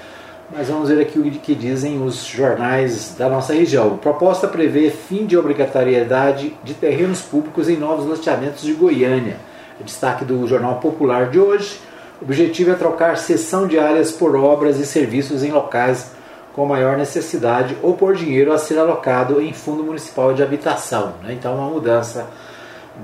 [0.50, 3.98] Mas vamos ver aqui o que dizem os jornais da nossa região.
[3.98, 9.37] Proposta prevê fim de obrigatoriedade de terrenos públicos em novos loteamentos de Goiânia.
[9.85, 11.78] Destaque do Jornal Popular de hoje.
[12.22, 16.12] O objetivo é trocar cessão de áreas por obras e serviços em locais
[16.54, 21.12] com maior necessidade ou por dinheiro a ser alocado em Fundo Municipal de Habitação.
[21.22, 21.35] Né?
[21.35, 22.31] Então, uma mudança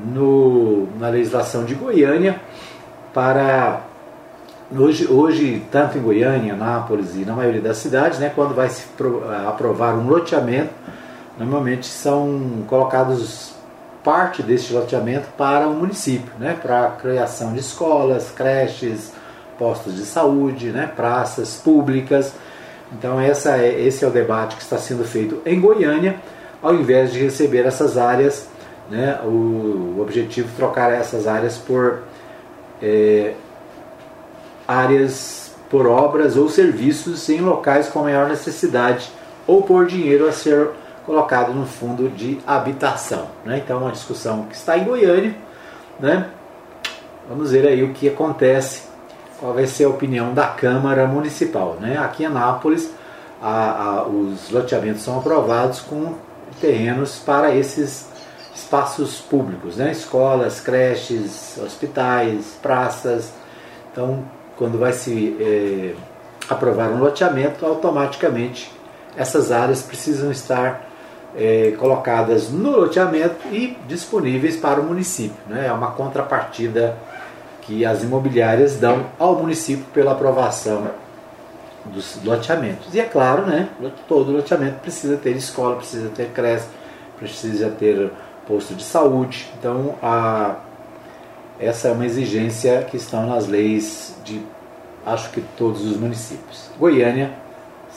[0.06, 2.40] no, na legislação de Goiânia
[3.12, 3.82] para
[4.76, 8.86] Hoje, hoje, tanto em Goiânia, Anápolis e na maioria das cidades, né, quando vai se
[9.46, 10.70] aprovar um loteamento,
[11.38, 13.52] normalmente são colocados
[14.02, 19.12] parte deste loteamento para o município, né, para a criação de escolas, creches,
[19.58, 22.32] postos de saúde, né, praças públicas.
[22.90, 26.16] Então essa é, esse é o debate que está sendo feito em Goiânia,
[26.62, 28.48] ao invés de receber essas áreas,
[28.90, 32.02] né, o, objetivo é trocar essas áreas por
[32.82, 33.34] é,
[34.66, 39.10] áreas por obras ou serviços em locais com maior necessidade
[39.46, 40.70] ou por dinheiro a ser
[41.04, 43.26] colocado no fundo de habitação.
[43.44, 43.60] Né?
[43.64, 45.34] Então, uma discussão que está em Goiânia.
[45.98, 46.28] Né?
[47.28, 48.82] Vamos ver aí o que acontece,
[49.38, 51.76] qual vai ser a opinião da Câmara Municipal.
[51.80, 51.98] Né?
[51.98, 52.90] Aqui em Anápolis,
[53.42, 56.14] a, a, os loteamentos são aprovados com
[56.60, 58.08] terrenos para esses
[58.54, 59.90] espaços públicos, né?
[59.90, 63.32] escolas, creches, hospitais, praças.
[63.90, 64.24] Então,
[64.56, 65.94] quando vai se é,
[66.48, 68.70] aprovar um loteamento, automaticamente
[69.16, 70.88] essas áreas precisam estar
[71.36, 75.36] é, colocadas no loteamento e disponíveis para o município.
[75.48, 75.66] Né?
[75.66, 76.96] É uma contrapartida
[77.62, 80.90] que as imobiliárias dão ao município pela aprovação
[81.86, 82.94] dos loteamentos.
[82.94, 83.68] E é claro, né,
[84.08, 86.66] todo loteamento precisa ter escola, precisa ter creche,
[87.18, 88.10] precisa ter
[88.46, 89.50] posto de saúde.
[89.58, 90.56] Então, a,
[91.58, 94.40] essa é uma exigência que estão nas leis de,
[95.04, 96.70] acho que todos os municípios.
[96.78, 97.32] Goiânia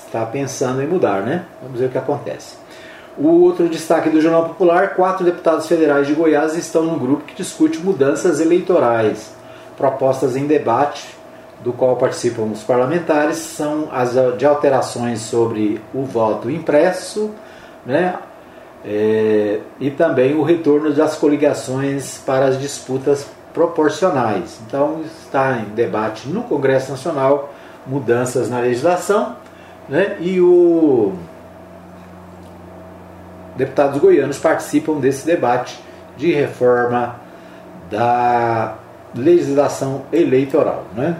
[0.05, 1.45] está pensando em mudar, né?
[1.61, 2.55] Vamos ver o que acontece.
[3.17, 7.35] O outro destaque do Jornal Popular: quatro deputados federais de Goiás estão no grupo que
[7.35, 9.35] discute mudanças eleitorais.
[9.75, 11.17] Propostas em debate,
[11.63, 17.31] do qual participam os parlamentares, são as de alterações sobre o voto impresso,
[17.85, 18.15] né?
[18.85, 24.59] É, e também o retorno das coligações para as disputas proporcionais.
[24.65, 27.53] Então está em debate no Congresso Nacional
[27.85, 29.35] mudanças na legislação,
[29.89, 30.17] né?
[30.19, 31.13] E o
[33.55, 35.79] deputados goianos participam desse debate
[36.15, 37.15] de reforma
[37.89, 38.75] da
[39.15, 41.17] legislação eleitoral, né?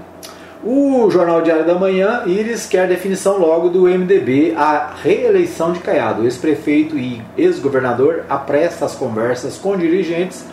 [0.69, 6.25] O Jornal Diário da Manhã, Iris quer definição logo do MDB a reeleição de Caiado.
[6.25, 10.43] Ex-prefeito e ex-governador apresta as conversas com dirigentes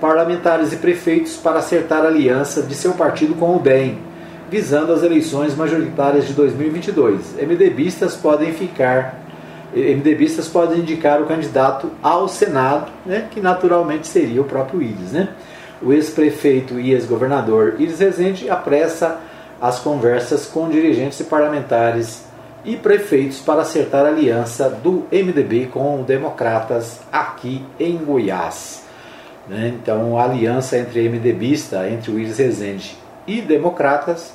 [0.00, 3.98] parlamentares e prefeitos para acertar a aliança de seu partido com o DEM,
[4.50, 7.34] visando as eleições majoritárias de 2022.
[7.34, 9.22] MDBistas podem ficar
[9.70, 15.12] MDBistas podem indicar o candidato ao Senado, né, que naturalmente seria o próprio Iris.
[15.12, 15.28] Né?
[15.82, 19.20] O ex-prefeito e ex-governador Iris Rezende apressa
[19.60, 22.24] as conversas com dirigentes parlamentares
[22.64, 28.84] e prefeitos para acertar a aliança do MDB com democratas aqui em Goiás.
[29.48, 29.74] Né?
[29.74, 34.32] Então, a aliança entre MDBista, entre o Iris Rezende e democratas,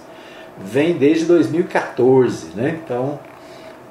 [0.57, 2.47] vem desde 2014.
[2.55, 2.79] Né?
[2.83, 3.19] Então,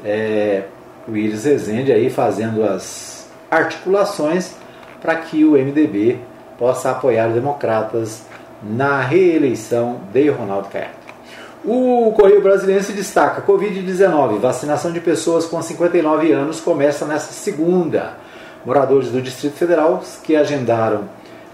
[0.05, 0.65] é,
[1.07, 4.55] o Iris Rezende aí fazendo as articulações
[5.01, 6.19] para que o MDB
[6.59, 8.23] possa apoiar os democratas
[8.63, 11.02] na reeleição de Ronaldo Caiado.
[11.65, 18.15] O Correio Brasileiro destaca: Covid-19, vacinação de pessoas com 59 anos começa nesta segunda.
[18.67, 21.05] Moradores do Distrito Federal que agendaram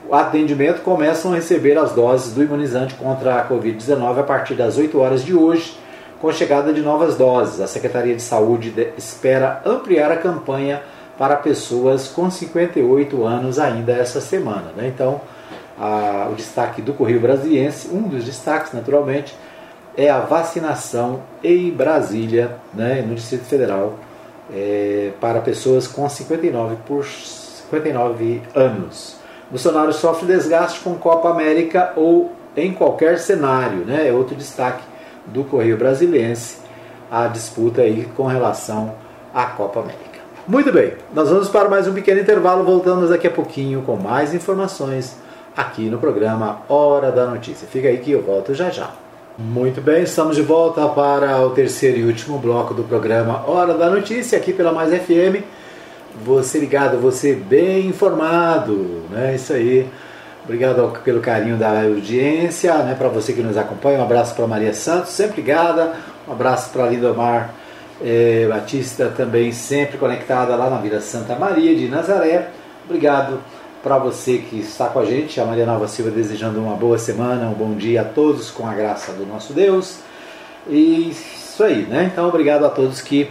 [0.08, 4.78] o atendimento começam a receber as doses do imunizante contra a Covid-19 a partir das
[4.78, 5.78] 8 horas de hoje,
[6.18, 7.60] com a chegada de novas doses.
[7.60, 10.80] A Secretaria de Saúde espera ampliar a campanha
[11.18, 14.72] para pessoas com 58 anos ainda essa semana.
[14.74, 14.88] Né?
[14.88, 15.20] Então,
[15.78, 19.34] a, o destaque do Correio Brasiliense, um dos destaques, naturalmente,
[19.98, 23.98] é a vacinação em Brasília, né, no Distrito Federal,
[24.54, 29.16] é, para pessoas com 59, por 59 anos.
[29.50, 34.84] Bolsonaro sofre desgaste com Copa América ou em qualquer cenário, né, é outro destaque
[35.26, 36.58] do Correio Brasiliense,
[37.10, 38.94] a disputa aí com relação
[39.34, 40.20] à Copa América.
[40.46, 44.32] Muito bem, nós vamos para mais um pequeno intervalo, voltamos daqui a pouquinho com mais
[44.32, 45.16] informações
[45.56, 47.66] aqui no programa Hora da Notícia.
[47.66, 49.07] Fica aí que eu volto já já.
[49.40, 53.88] Muito bem, estamos de volta para o terceiro e último bloco do programa Hora da
[53.88, 55.44] Notícia, aqui pela Mais FM.
[56.24, 59.36] Você ligado, você bem informado, né?
[59.36, 59.88] Isso aí.
[60.42, 62.96] Obrigado pelo carinho da audiência, né?
[62.98, 65.92] Para você que nos acompanha, um abraço para Maria Santos, sempre ligada.
[66.26, 67.54] Um abraço para Lindomar
[68.02, 72.48] eh, Batista, também sempre conectada lá na Vila Santa Maria de Nazaré.
[72.84, 73.38] Obrigado
[73.88, 77.48] para você que está com a gente, a Maria Nova Silva desejando uma boa semana,
[77.48, 80.00] um bom dia a todos com a graça do nosso Deus.
[80.68, 82.10] E isso aí, né?
[82.12, 83.30] Então, obrigado a todos que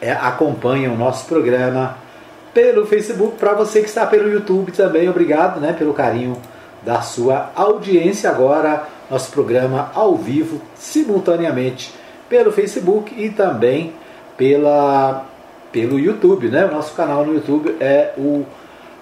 [0.00, 1.98] é, acompanham o nosso programa
[2.54, 3.36] pelo Facebook.
[3.36, 6.40] Para você que está pelo YouTube também, obrigado né, pelo carinho
[6.84, 8.30] da sua audiência.
[8.30, 11.92] Agora, nosso programa ao vivo, simultaneamente
[12.28, 13.92] pelo Facebook e também
[14.36, 15.26] pela,
[15.72, 16.46] pelo YouTube.
[16.46, 16.64] Né?
[16.64, 18.46] O nosso canal no YouTube é o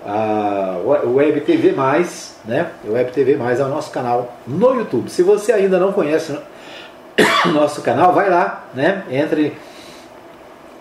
[0.06, 2.70] a Web TV Mais, né?
[2.86, 5.10] Web TV Mais é o nosso canal no YouTube.
[5.10, 6.32] Se você ainda não conhece
[7.44, 9.02] o nosso canal, vai lá, né?
[9.10, 9.56] Entre,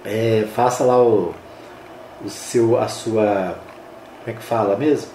[0.05, 1.33] é, faça lá o,
[2.23, 3.55] o seu, a sua,
[4.23, 5.09] como é que fala mesmo?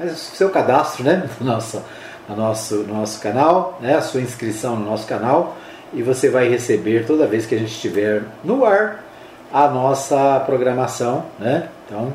[0.00, 1.28] O seu cadastro, né?
[1.38, 1.82] No nosso,
[2.28, 3.96] no nosso, nosso canal, né?
[3.96, 5.56] A sua inscrição no nosso canal
[5.92, 9.04] e você vai receber toda vez que a gente estiver no ar
[9.52, 11.68] a nossa programação, né?
[11.86, 12.12] Então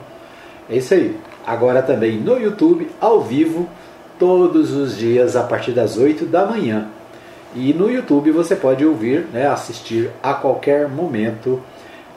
[0.71, 1.15] é isso aí.
[1.45, 3.67] Agora também no YouTube, ao vivo,
[4.17, 6.87] todos os dias a partir das 8 da manhã.
[7.53, 11.61] E no YouTube você pode ouvir, né, assistir a qualquer momento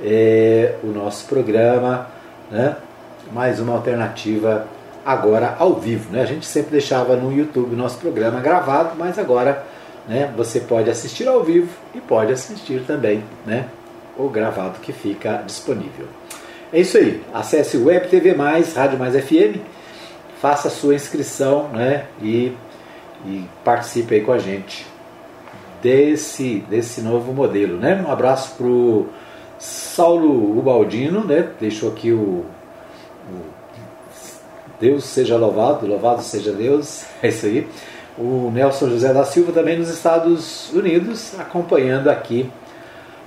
[0.00, 2.06] é, o nosso programa,
[2.48, 2.76] né,
[3.32, 4.68] mais uma alternativa
[5.04, 6.12] agora ao vivo.
[6.12, 6.22] Né?
[6.22, 9.64] A gente sempre deixava no YouTube o nosso programa gravado, mas agora
[10.06, 13.66] né, você pode assistir ao vivo e pode assistir também né,
[14.16, 16.06] o gravado que fica disponível.
[16.74, 17.22] É isso aí.
[17.32, 19.60] Acesse Web TV Mais, Rádio Mais FM,
[20.42, 22.52] faça a sua inscrição né, e,
[23.24, 24.84] e participe aí com a gente
[25.80, 27.76] desse, desse novo modelo.
[27.76, 28.04] Né?
[28.04, 29.06] Um abraço para o
[29.56, 31.48] Saulo Ubaldino, né?
[31.60, 32.44] deixou aqui o,
[33.30, 33.54] o
[34.80, 37.68] Deus seja louvado, louvado seja Deus, é isso aí.
[38.18, 42.50] O Nelson José da Silva também nos Estados Unidos, acompanhando aqui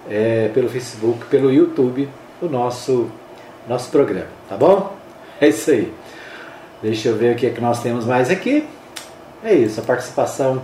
[0.09, 2.09] é, pelo Facebook, pelo YouTube,
[2.41, 3.09] o nosso,
[3.67, 4.95] nosso programa, tá bom?
[5.39, 5.93] É isso aí.
[6.81, 8.67] Deixa eu ver o que é que nós temos mais aqui.
[9.43, 10.61] É isso, a participação,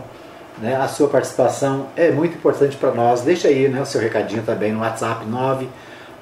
[0.59, 3.21] né, a sua participação é muito importante para nós.
[3.21, 5.25] Deixa aí né, o seu recadinho também no WhatsApp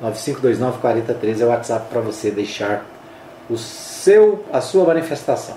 [0.03, 2.85] 995294013 é o WhatsApp para você deixar
[3.49, 5.55] o seu, a sua manifestação.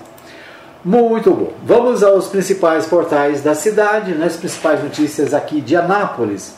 [0.83, 1.51] Muito bom.
[1.63, 6.55] Vamos aos principais portais da cidade, né, as principais notícias aqui de Anápolis.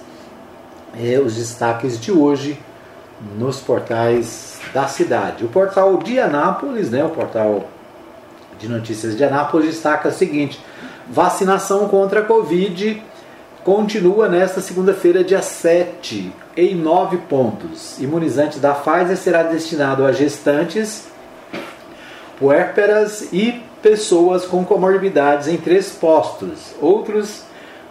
[0.99, 2.59] É, os destaques de hoje
[3.37, 5.45] nos portais da cidade.
[5.45, 7.67] O portal de Anápolis, né, o portal
[8.59, 10.59] de notícias de Anápolis, destaca o seguinte:
[11.09, 13.01] vacinação contra a Covid
[13.63, 17.99] continua nesta segunda-feira, dia 7, em nove pontos.
[17.99, 21.07] Imunizante da Pfizer será destinado a gestantes,
[22.39, 26.73] puérperas e pessoas com comorbidades em três postos.
[26.79, 27.43] Outros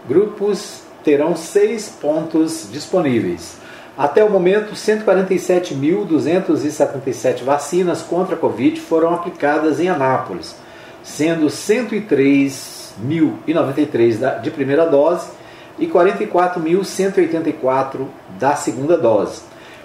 [0.08, 3.58] grupos terão seis pontos disponíveis.
[3.96, 10.54] Até o momento, 147.277 vacinas contra a Covid foram aplicadas em Anápolis,
[11.02, 15.28] sendo 103.093 de primeira dose
[15.78, 18.06] e 44.184
[18.38, 19.40] da segunda dose.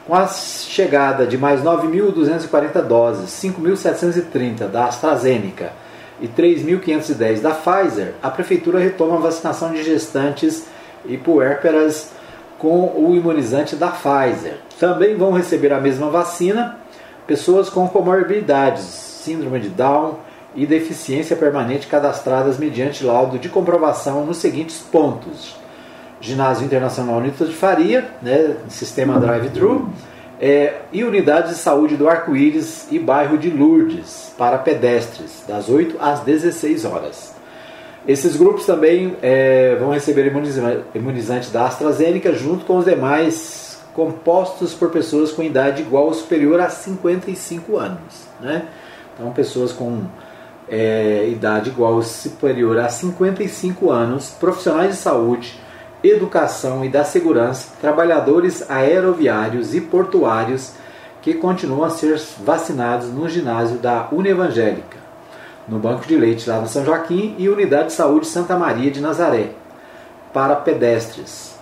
[0.06, 5.72] Com a chegada de mais 9.240 doses, 5.730 da AstraZeneca
[6.20, 10.66] e 3.510 da Pfizer, a Prefeitura retoma a vacinação de gestantes
[11.06, 12.20] e puérperas
[12.62, 14.58] com o imunizante da Pfizer.
[14.80, 16.78] Também vão receber a mesma vacina
[17.26, 20.20] pessoas com comorbidades, síndrome de Down
[20.56, 25.56] e deficiência permanente cadastradas mediante laudo de comprovação nos seguintes pontos:
[26.20, 29.90] Ginásio Internacional Nito de Faria, né, sistema drive-thru,
[30.40, 35.98] é, e unidades de saúde do Arco-Íris e bairro de Lourdes para pedestres, das 8
[36.00, 37.41] às 16 horas.
[38.08, 40.32] Esses grupos também é, vão receber
[40.96, 46.60] imunizante da AstraZeneca junto com os demais compostos por pessoas com idade igual ou superior
[46.60, 48.26] a 55 anos.
[48.40, 48.66] Né?
[49.14, 50.04] Então, pessoas com
[50.68, 55.60] é, idade igual ou superior a 55 anos, profissionais de saúde,
[56.04, 60.74] educação e da segurança, trabalhadores aeroviários e portuários
[61.22, 65.01] que continuam a ser vacinados no ginásio da Unevangélica
[65.68, 69.02] no Banco de Leite lá no São Joaquim e Unidade de Saúde Santa Maria de
[69.02, 69.50] Nazaré,
[70.34, 71.56] para pedestres.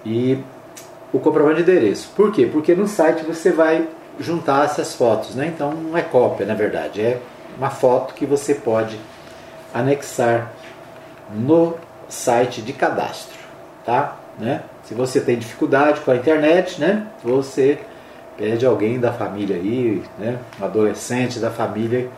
[0.04, 0.36] e
[1.12, 2.10] o comprovante de endereço.
[2.16, 2.50] Por quê?
[2.52, 3.86] Porque no site você vai
[4.18, 5.46] juntar essas fotos, né?
[5.46, 7.20] Então não é cópia, na verdade, é
[7.56, 8.98] uma foto que você pode
[9.72, 10.50] anexar
[11.32, 11.76] no
[12.08, 13.38] site de cadastro,
[13.84, 14.16] tá?
[14.40, 14.62] Né?
[14.82, 17.06] Se você tem dificuldade com a internet, né?
[17.22, 17.78] Você
[18.36, 22.08] pede alguém da família aí, né, um adolescente da família,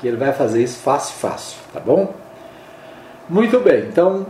[0.00, 2.14] que ele vai fazer isso fácil, fácil, tá bom?
[3.28, 4.26] Muito bem, então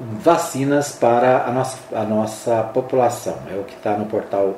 [0.00, 4.56] vacinas para a nossa, a nossa população, é o que está no portal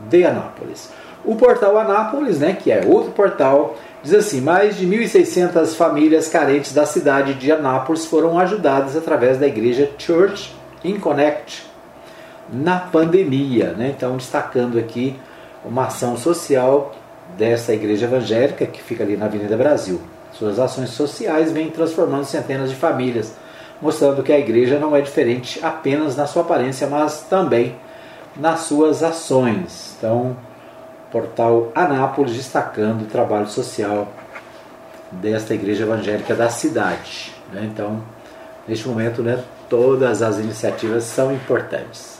[0.00, 0.90] de Anápolis.
[1.24, 6.72] O portal Anápolis, né, que é outro portal, diz assim: mais de 1.600 famílias carentes
[6.72, 10.54] da cidade de Anápolis foram ajudadas através da igreja Church
[10.84, 11.65] in Connect
[12.52, 13.72] na pandemia.
[13.72, 13.92] Né?
[13.96, 15.16] Então, destacando aqui
[15.64, 16.94] uma ação social
[17.36, 20.00] dessa igreja evangélica que fica ali na Avenida Brasil.
[20.32, 23.32] Suas ações sociais vêm transformando centenas de famílias,
[23.80, 27.74] mostrando que a igreja não é diferente apenas na sua aparência, mas também
[28.36, 29.94] nas suas ações.
[29.98, 30.36] Então,
[31.10, 34.08] portal Anápolis destacando o trabalho social
[35.10, 37.32] desta igreja evangélica da cidade.
[37.52, 37.68] Né?
[37.72, 38.02] Então,
[38.68, 42.15] neste momento, né, todas as iniciativas são importantes.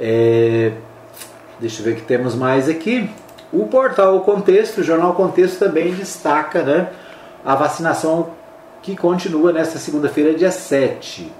[0.00, 0.72] É,
[1.58, 3.10] deixa eu ver o que temos mais aqui.
[3.52, 6.88] O portal Contexto, o jornal Contexto também destaca né,
[7.44, 8.30] a vacinação
[8.80, 11.32] que continua nesta segunda-feira, dia 7.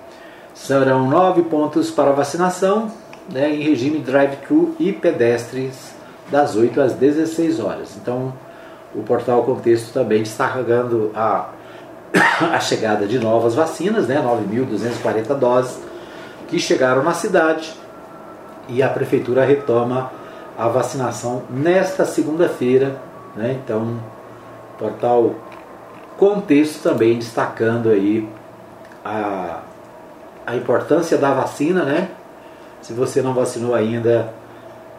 [0.55, 2.91] Serão nove pontos para vacinação
[3.31, 5.95] né, em regime drive-thru e pedestres
[6.31, 7.97] das 8 às 16 horas.
[8.01, 8.33] Então,
[8.95, 11.51] o portal Contexto também destacando a,
[12.53, 15.79] a chegada de novas vacinas, né, 9.240 doses
[16.49, 17.78] que chegaram na cidade
[18.69, 20.11] e a prefeitura retoma
[20.57, 22.97] a vacinação nesta segunda-feira.
[23.35, 23.59] Né?
[23.65, 23.99] Então,
[24.79, 25.35] portal
[26.17, 28.29] Contexto também destacando aí
[29.05, 29.61] a,
[30.45, 32.09] a importância da vacina, né?
[32.83, 34.35] Se você não vacinou ainda,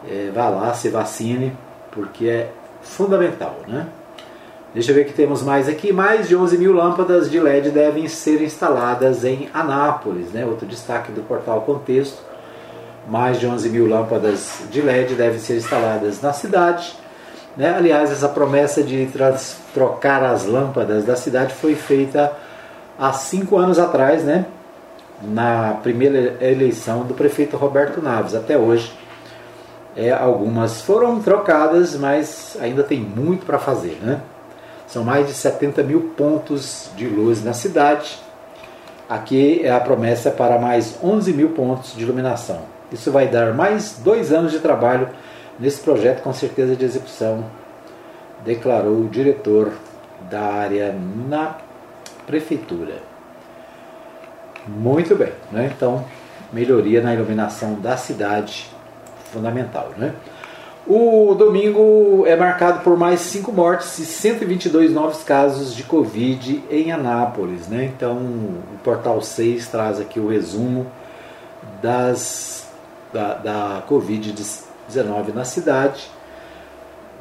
[0.08, 1.54] é, vá lá, se vacine,
[1.90, 3.86] porque é fundamental, né?
[4.72, 5.92] Deixa eu ver que temos mais aqui.
[5.92, 10.46] Mais de 11 mil lâmpadas de LED devem ser instaladas em Anápolis, né?
[10.46, 12.29] Outro destaque do portal Contexto
[13.10, 16.96] mais de 11 mil lâmpadas de LED devem ser instaladas na cidade.
[17.56, 17.74] Né?
[17.76, 19.08] Aliás, essa promessa de
[19.74, 22.32] trocar as lâmpadas da cidade foi feita
[22.96, 24.46] há cinco anos atrás, né?
[25.20, 28.34] na primeira eleição do prefeito Roberto Naves.
[28.34, 28.92] Até hoje,
[29.96, 33.98] é, algumas foram trocadas, mas ainda tem muito para fazer.
[34.00, 34.20] Né?
[34.86, 38.20] São mais de 70 mil pontos de luz na cidade.
[39.08, 42.79] Aqui é a promessa para mais 11 mil pontos de iluminação.
[42.92, 45.08] Isso vai dar mais dois anos de trabalho
[45.58, 47.44] nesse projeto, com certeza de execução,
[48.44, 49.72] declarou o diretor
[50.30, 50.94] da área
[51.28, 51.56] na
[52.26, 52.94] prefeitura.
[54.66, 55.72] Muito bem, né?
[55.74, 56.04] então
[56.52, 58.68] melhoria na iluminação da cidade,
[59.32, 59.90] fundamental.
[59.96, 60.14] Né?
[60.86, 66.90] O domingo é marcado por mais cinco mortes e 122 novos casos de Covid em
[66.90, 67.68] Anápolis.
[67.68, 67.84] Né?
[67.84, 70.86] Então, o Portal 6 traz aqui o resumo
[71.82, 72.69] das
[73.12, 76.10] da, da Covid-19 na cidade,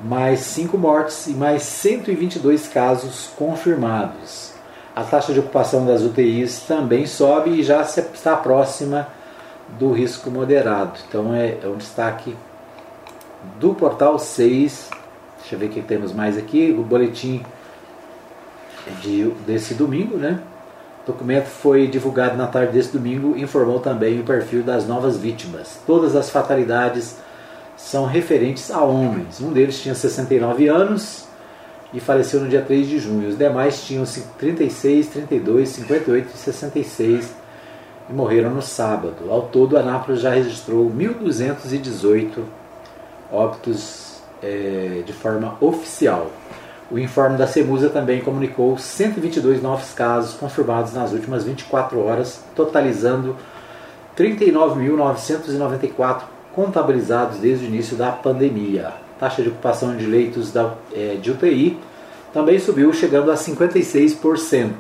[0.02, 4.54] mais 5 mortes e mais 122 casos confirmados.
[4.96, 9.08] A taxa de ocupação das UTIs também sobe e já está próxima
[9.78, 11.00] do risco moderado.
[11.08, 12.36] Então é, é um destaque
[13.60, 14.90] do portal 6.
[15.40, 16.76] Deixa eu ver o que temos mais aqui.
[16.78, 17.44] O boletim
[19.02, 20.40] de, desse domingo, né?
[21.04, 25.18] O documento foi divulgado na tarde desse domingo e informou também o perfil das novas
[25.18, 25.80] vítimas.
[25.86, 27.18] Todas as fatalidades
[27.76, 29.42] são referentes a homens.
[29.42, 31.28] Um deles tinha 69 anos
[31.94, 33.30] e faleceu no dia 3 de junho.
[33.30, 34.04] Os demais tinham
[34.38, 37.34] 36, 32, 58 e 66
[38.10, 39.30] e morreram no sábado.
[39.30, 42.44] Ao todo, Anápolis já registrou 1.218
[43.32, 46.32] óbitos é, de forma oficial.
[46.92, 53.36] O informe da CEMUSA também comunicou 122 novos casos confirmados nas últimas 24 horas, totalizando
[54.18, 58.92] 39.994 contabilizados desde o início da pandemia.
[59.20, 61.80] Taxa de ocupação de leitos da, é, de UTI
[62.34, 64.72] também subiu, chegando a 56%.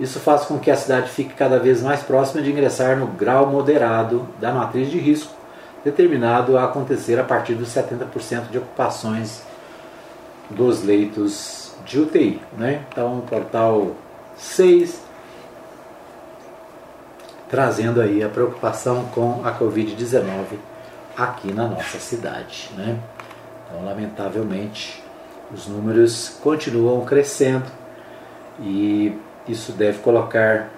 [0.00, 3.46] Isso faz com que a cidade fique cada vez mais próxima de ingressar no grau
[3.46, 5.32] moderado da matriz de risco,
[5.84, 9.53] determinado a acontecer a partir dos 70% de ocupações
[10.50, 12.40] dos leitos de UTI.
[12.56, 12.84] Né?
[12.88, 13.92] Então, portal
[14.36, 15.04] 6
[17.54, 20.56] trazendo aí a preocupação com a Covid-19
[21.16, 22.68] aqui na nossa cidade.
[22.76, 22.98] Né?
[23.66, 25.00] Então, lamentavelmente,
[25.52, 27.70] os números continuam crescendo
[28.58, 29.16] e
[29.46, 30.68] isso deve colocar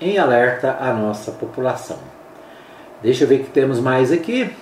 [0.00, 1.98] em alerta a nossa população.
[3.02, 4.54] Deixa eu ver o que temos mais aqui.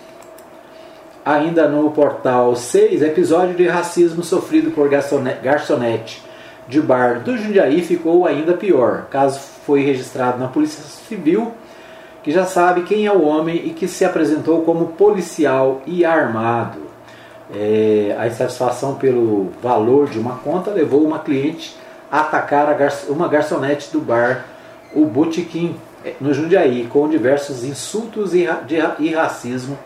[1.25, 6.21] Ainda no portal 6, episódio de racismo sofrido por garçonete
[6.67, 9.07] de bar do Jundiaí ficou ainda pior.
[9.09, 11.53] Caso foi registrado na Polícia Civil,
[12.25, 16.81] que já sabe quem é o homem e que se apresentou como policial e armado.
[17.55, 21.77] É, a insatisfação pelo valor de uma conta levou uma cliente
[22.11, 24.45] a atacar a uma garçonete do bar,
[24.93, 25.77] o Botequim,
[26.21, 28.49] no Jundiaí, com diversos insultos e,
[28.99, 29.79] e racismo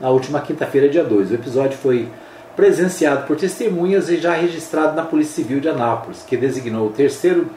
[0.00, 1.30] na última quinta-feira, dia 2.
[1.30, 2.08] O episódio foi
[2.56, 7.48] presenciado por testemunhas e já registrado na Polícia Civil de Anápolis, que designou o terceiro,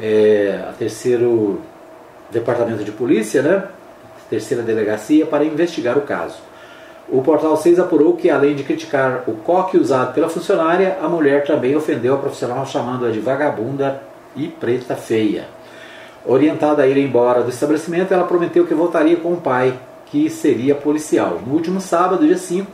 [0.00, 1.60] é, a terceiro
[2.30, 3.64] departamento de polícia, né,
[4.30, 6.38] terceira delegacia, para investigar o caso.
[7.08, 11.44] O Portal 6 apurou que, além de criticar o coque usado pela funcionária, a mulher
[11.44, 14.00] também ofendeu a profissional chamando-a de vagabunda
[14.34, 15.46] e preta feia.
[16.24, 19.78] Orientada a ir embora do estabelecimento, ela prometeu que voltaria com o pai,
[20.14, 21.40] que seria policial.
[21.44, 22.70] No último sábado, dia 5,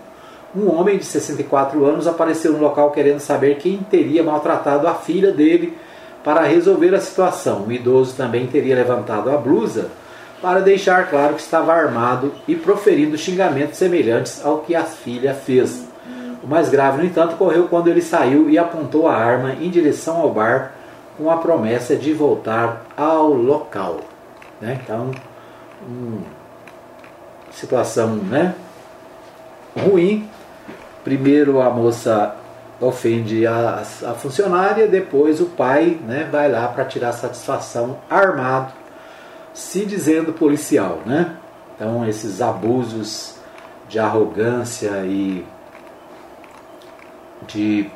[0.54, 5.32] um homem de 64 anos apareceu no local querendo saber quem teria maltratado a filha
[5.32, 5.74] dele
[6.22, 7.64] para resolver a situação.
[7.66, 9.88] O idoso também teria levantado a blusa
[10.42, 15.82] para deixar claro que estava armado e proferindo xingamentos semelhantes ao que a filha fez.
[16.44, 20.20] O mais grave, no entanto, ocorreu quando ele saiu e apontou a arma em direção
[20.20, 20.72] ao bar
[21.16, 24.00] com a promessa de voltar ao local.
[24.60, 24.78] Né?
[24.84, 25.10] Então,
[25.88, 26.39] uma
[27.50, 28.54] situação né?
[29.76, 30.28] ruim.
[31.04, 32.36] Primeiro a moça
[32.80, 38.72] ofende a, a funcionária, depois o pai né, vai lá para tirar satisfação armado,
[39.52, 41.00] se dizendo policial.
[41.04, 41.36] Né?
[41.74, 43.34] Então, esses abusos
[43.88, 45.44] de arrogância e
[47.46, 47.90] de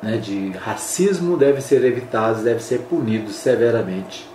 [0.00, 4.28] né, de racismo devem ser evitados, devem ser punidos severamente.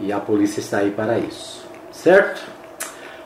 [0.00, 1.64] E a polícia está aí para isso.
[1.92, 2.40] Certo?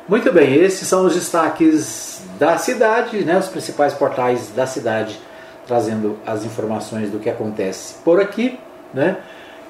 [0.08, 5.18] Muito bem, esses são os destaques da cidade, né, os principais portais da cidade,
[5.66, 8.58] trazendo as informações do que acontece por aqui.
[8.92, 9.16] Né?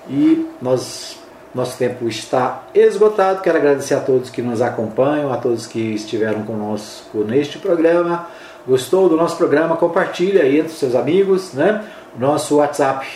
[0.08, 1.18] E nós,
[1.54, 3.42] nosso tempo está esgotado.
[3.42, 8.26] Quero agradecer a todos que nos acompanham, a todos que estiveram conosco neste programa.
[8.66, 9.76] Gostou do nosso programa?
[9.76, 11.84] Compartilhe aí entre seus amigos, né?
[12.18, 13.06] Nosso WhatsApp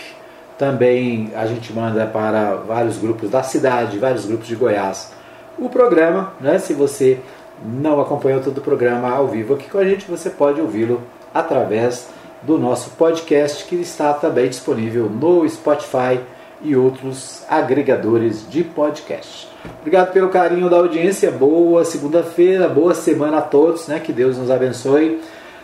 [0.58, 5.12] também a gente manda para vários grupos da cidade, vários grupos de Goiás.
[5.58, 6.58] O programa, né?
[6.58, 7.18] Se você
[7.64, 11.02] não acompanhou todo o programa ao vivo aqui com a gente, você pode ouvi-lo
[11.32, 12.08] através
[12.42, 16.20] do nosso podcast que está também disponível no Spotify
[16.62, 19.48] e outros agregadores de podcast.
[19.80, 21.30] Obrigado pelo carinho da audiência.
[21.30, 24.00] Boa segunda-feira, boa semana a todos, né?
[24.00, 25.20] Que Deus nos abençoe.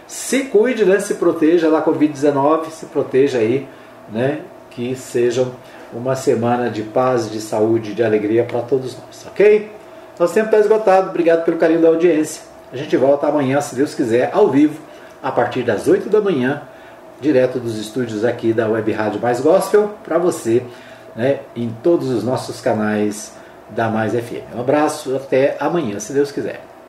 [0.06, 1.00] Se cuide, né?
[1.00, 3.66] Se proteja da Covid-19, se proteja aí,
[4.12, 4.40] né?
[4.74, 5.52] Que sejam
[5.92, 9.70] uma semana de paz, de saúde, de alegria para todos nós, ok?
[10.18, 11.10] Nosso tempo está esgotado.
[11.10, 12.42] Obrigado pelo carinho da audiência.
[12.72, 14.80] A gente volta amanhã, se Deus quiser, ao vivo,
[15.22, 16.62] a partir das 8 da manhã,
[17.20, 20.62] direto dos estúdios aqui da Web Rádio Mais Gospel, para você,
[21.14, 23.34] né, em todos os nossos canais
[23.68, 24.56] da Mais FM.
[24.56, 26.71] Um abraço, até amanhã, se Deus quiser.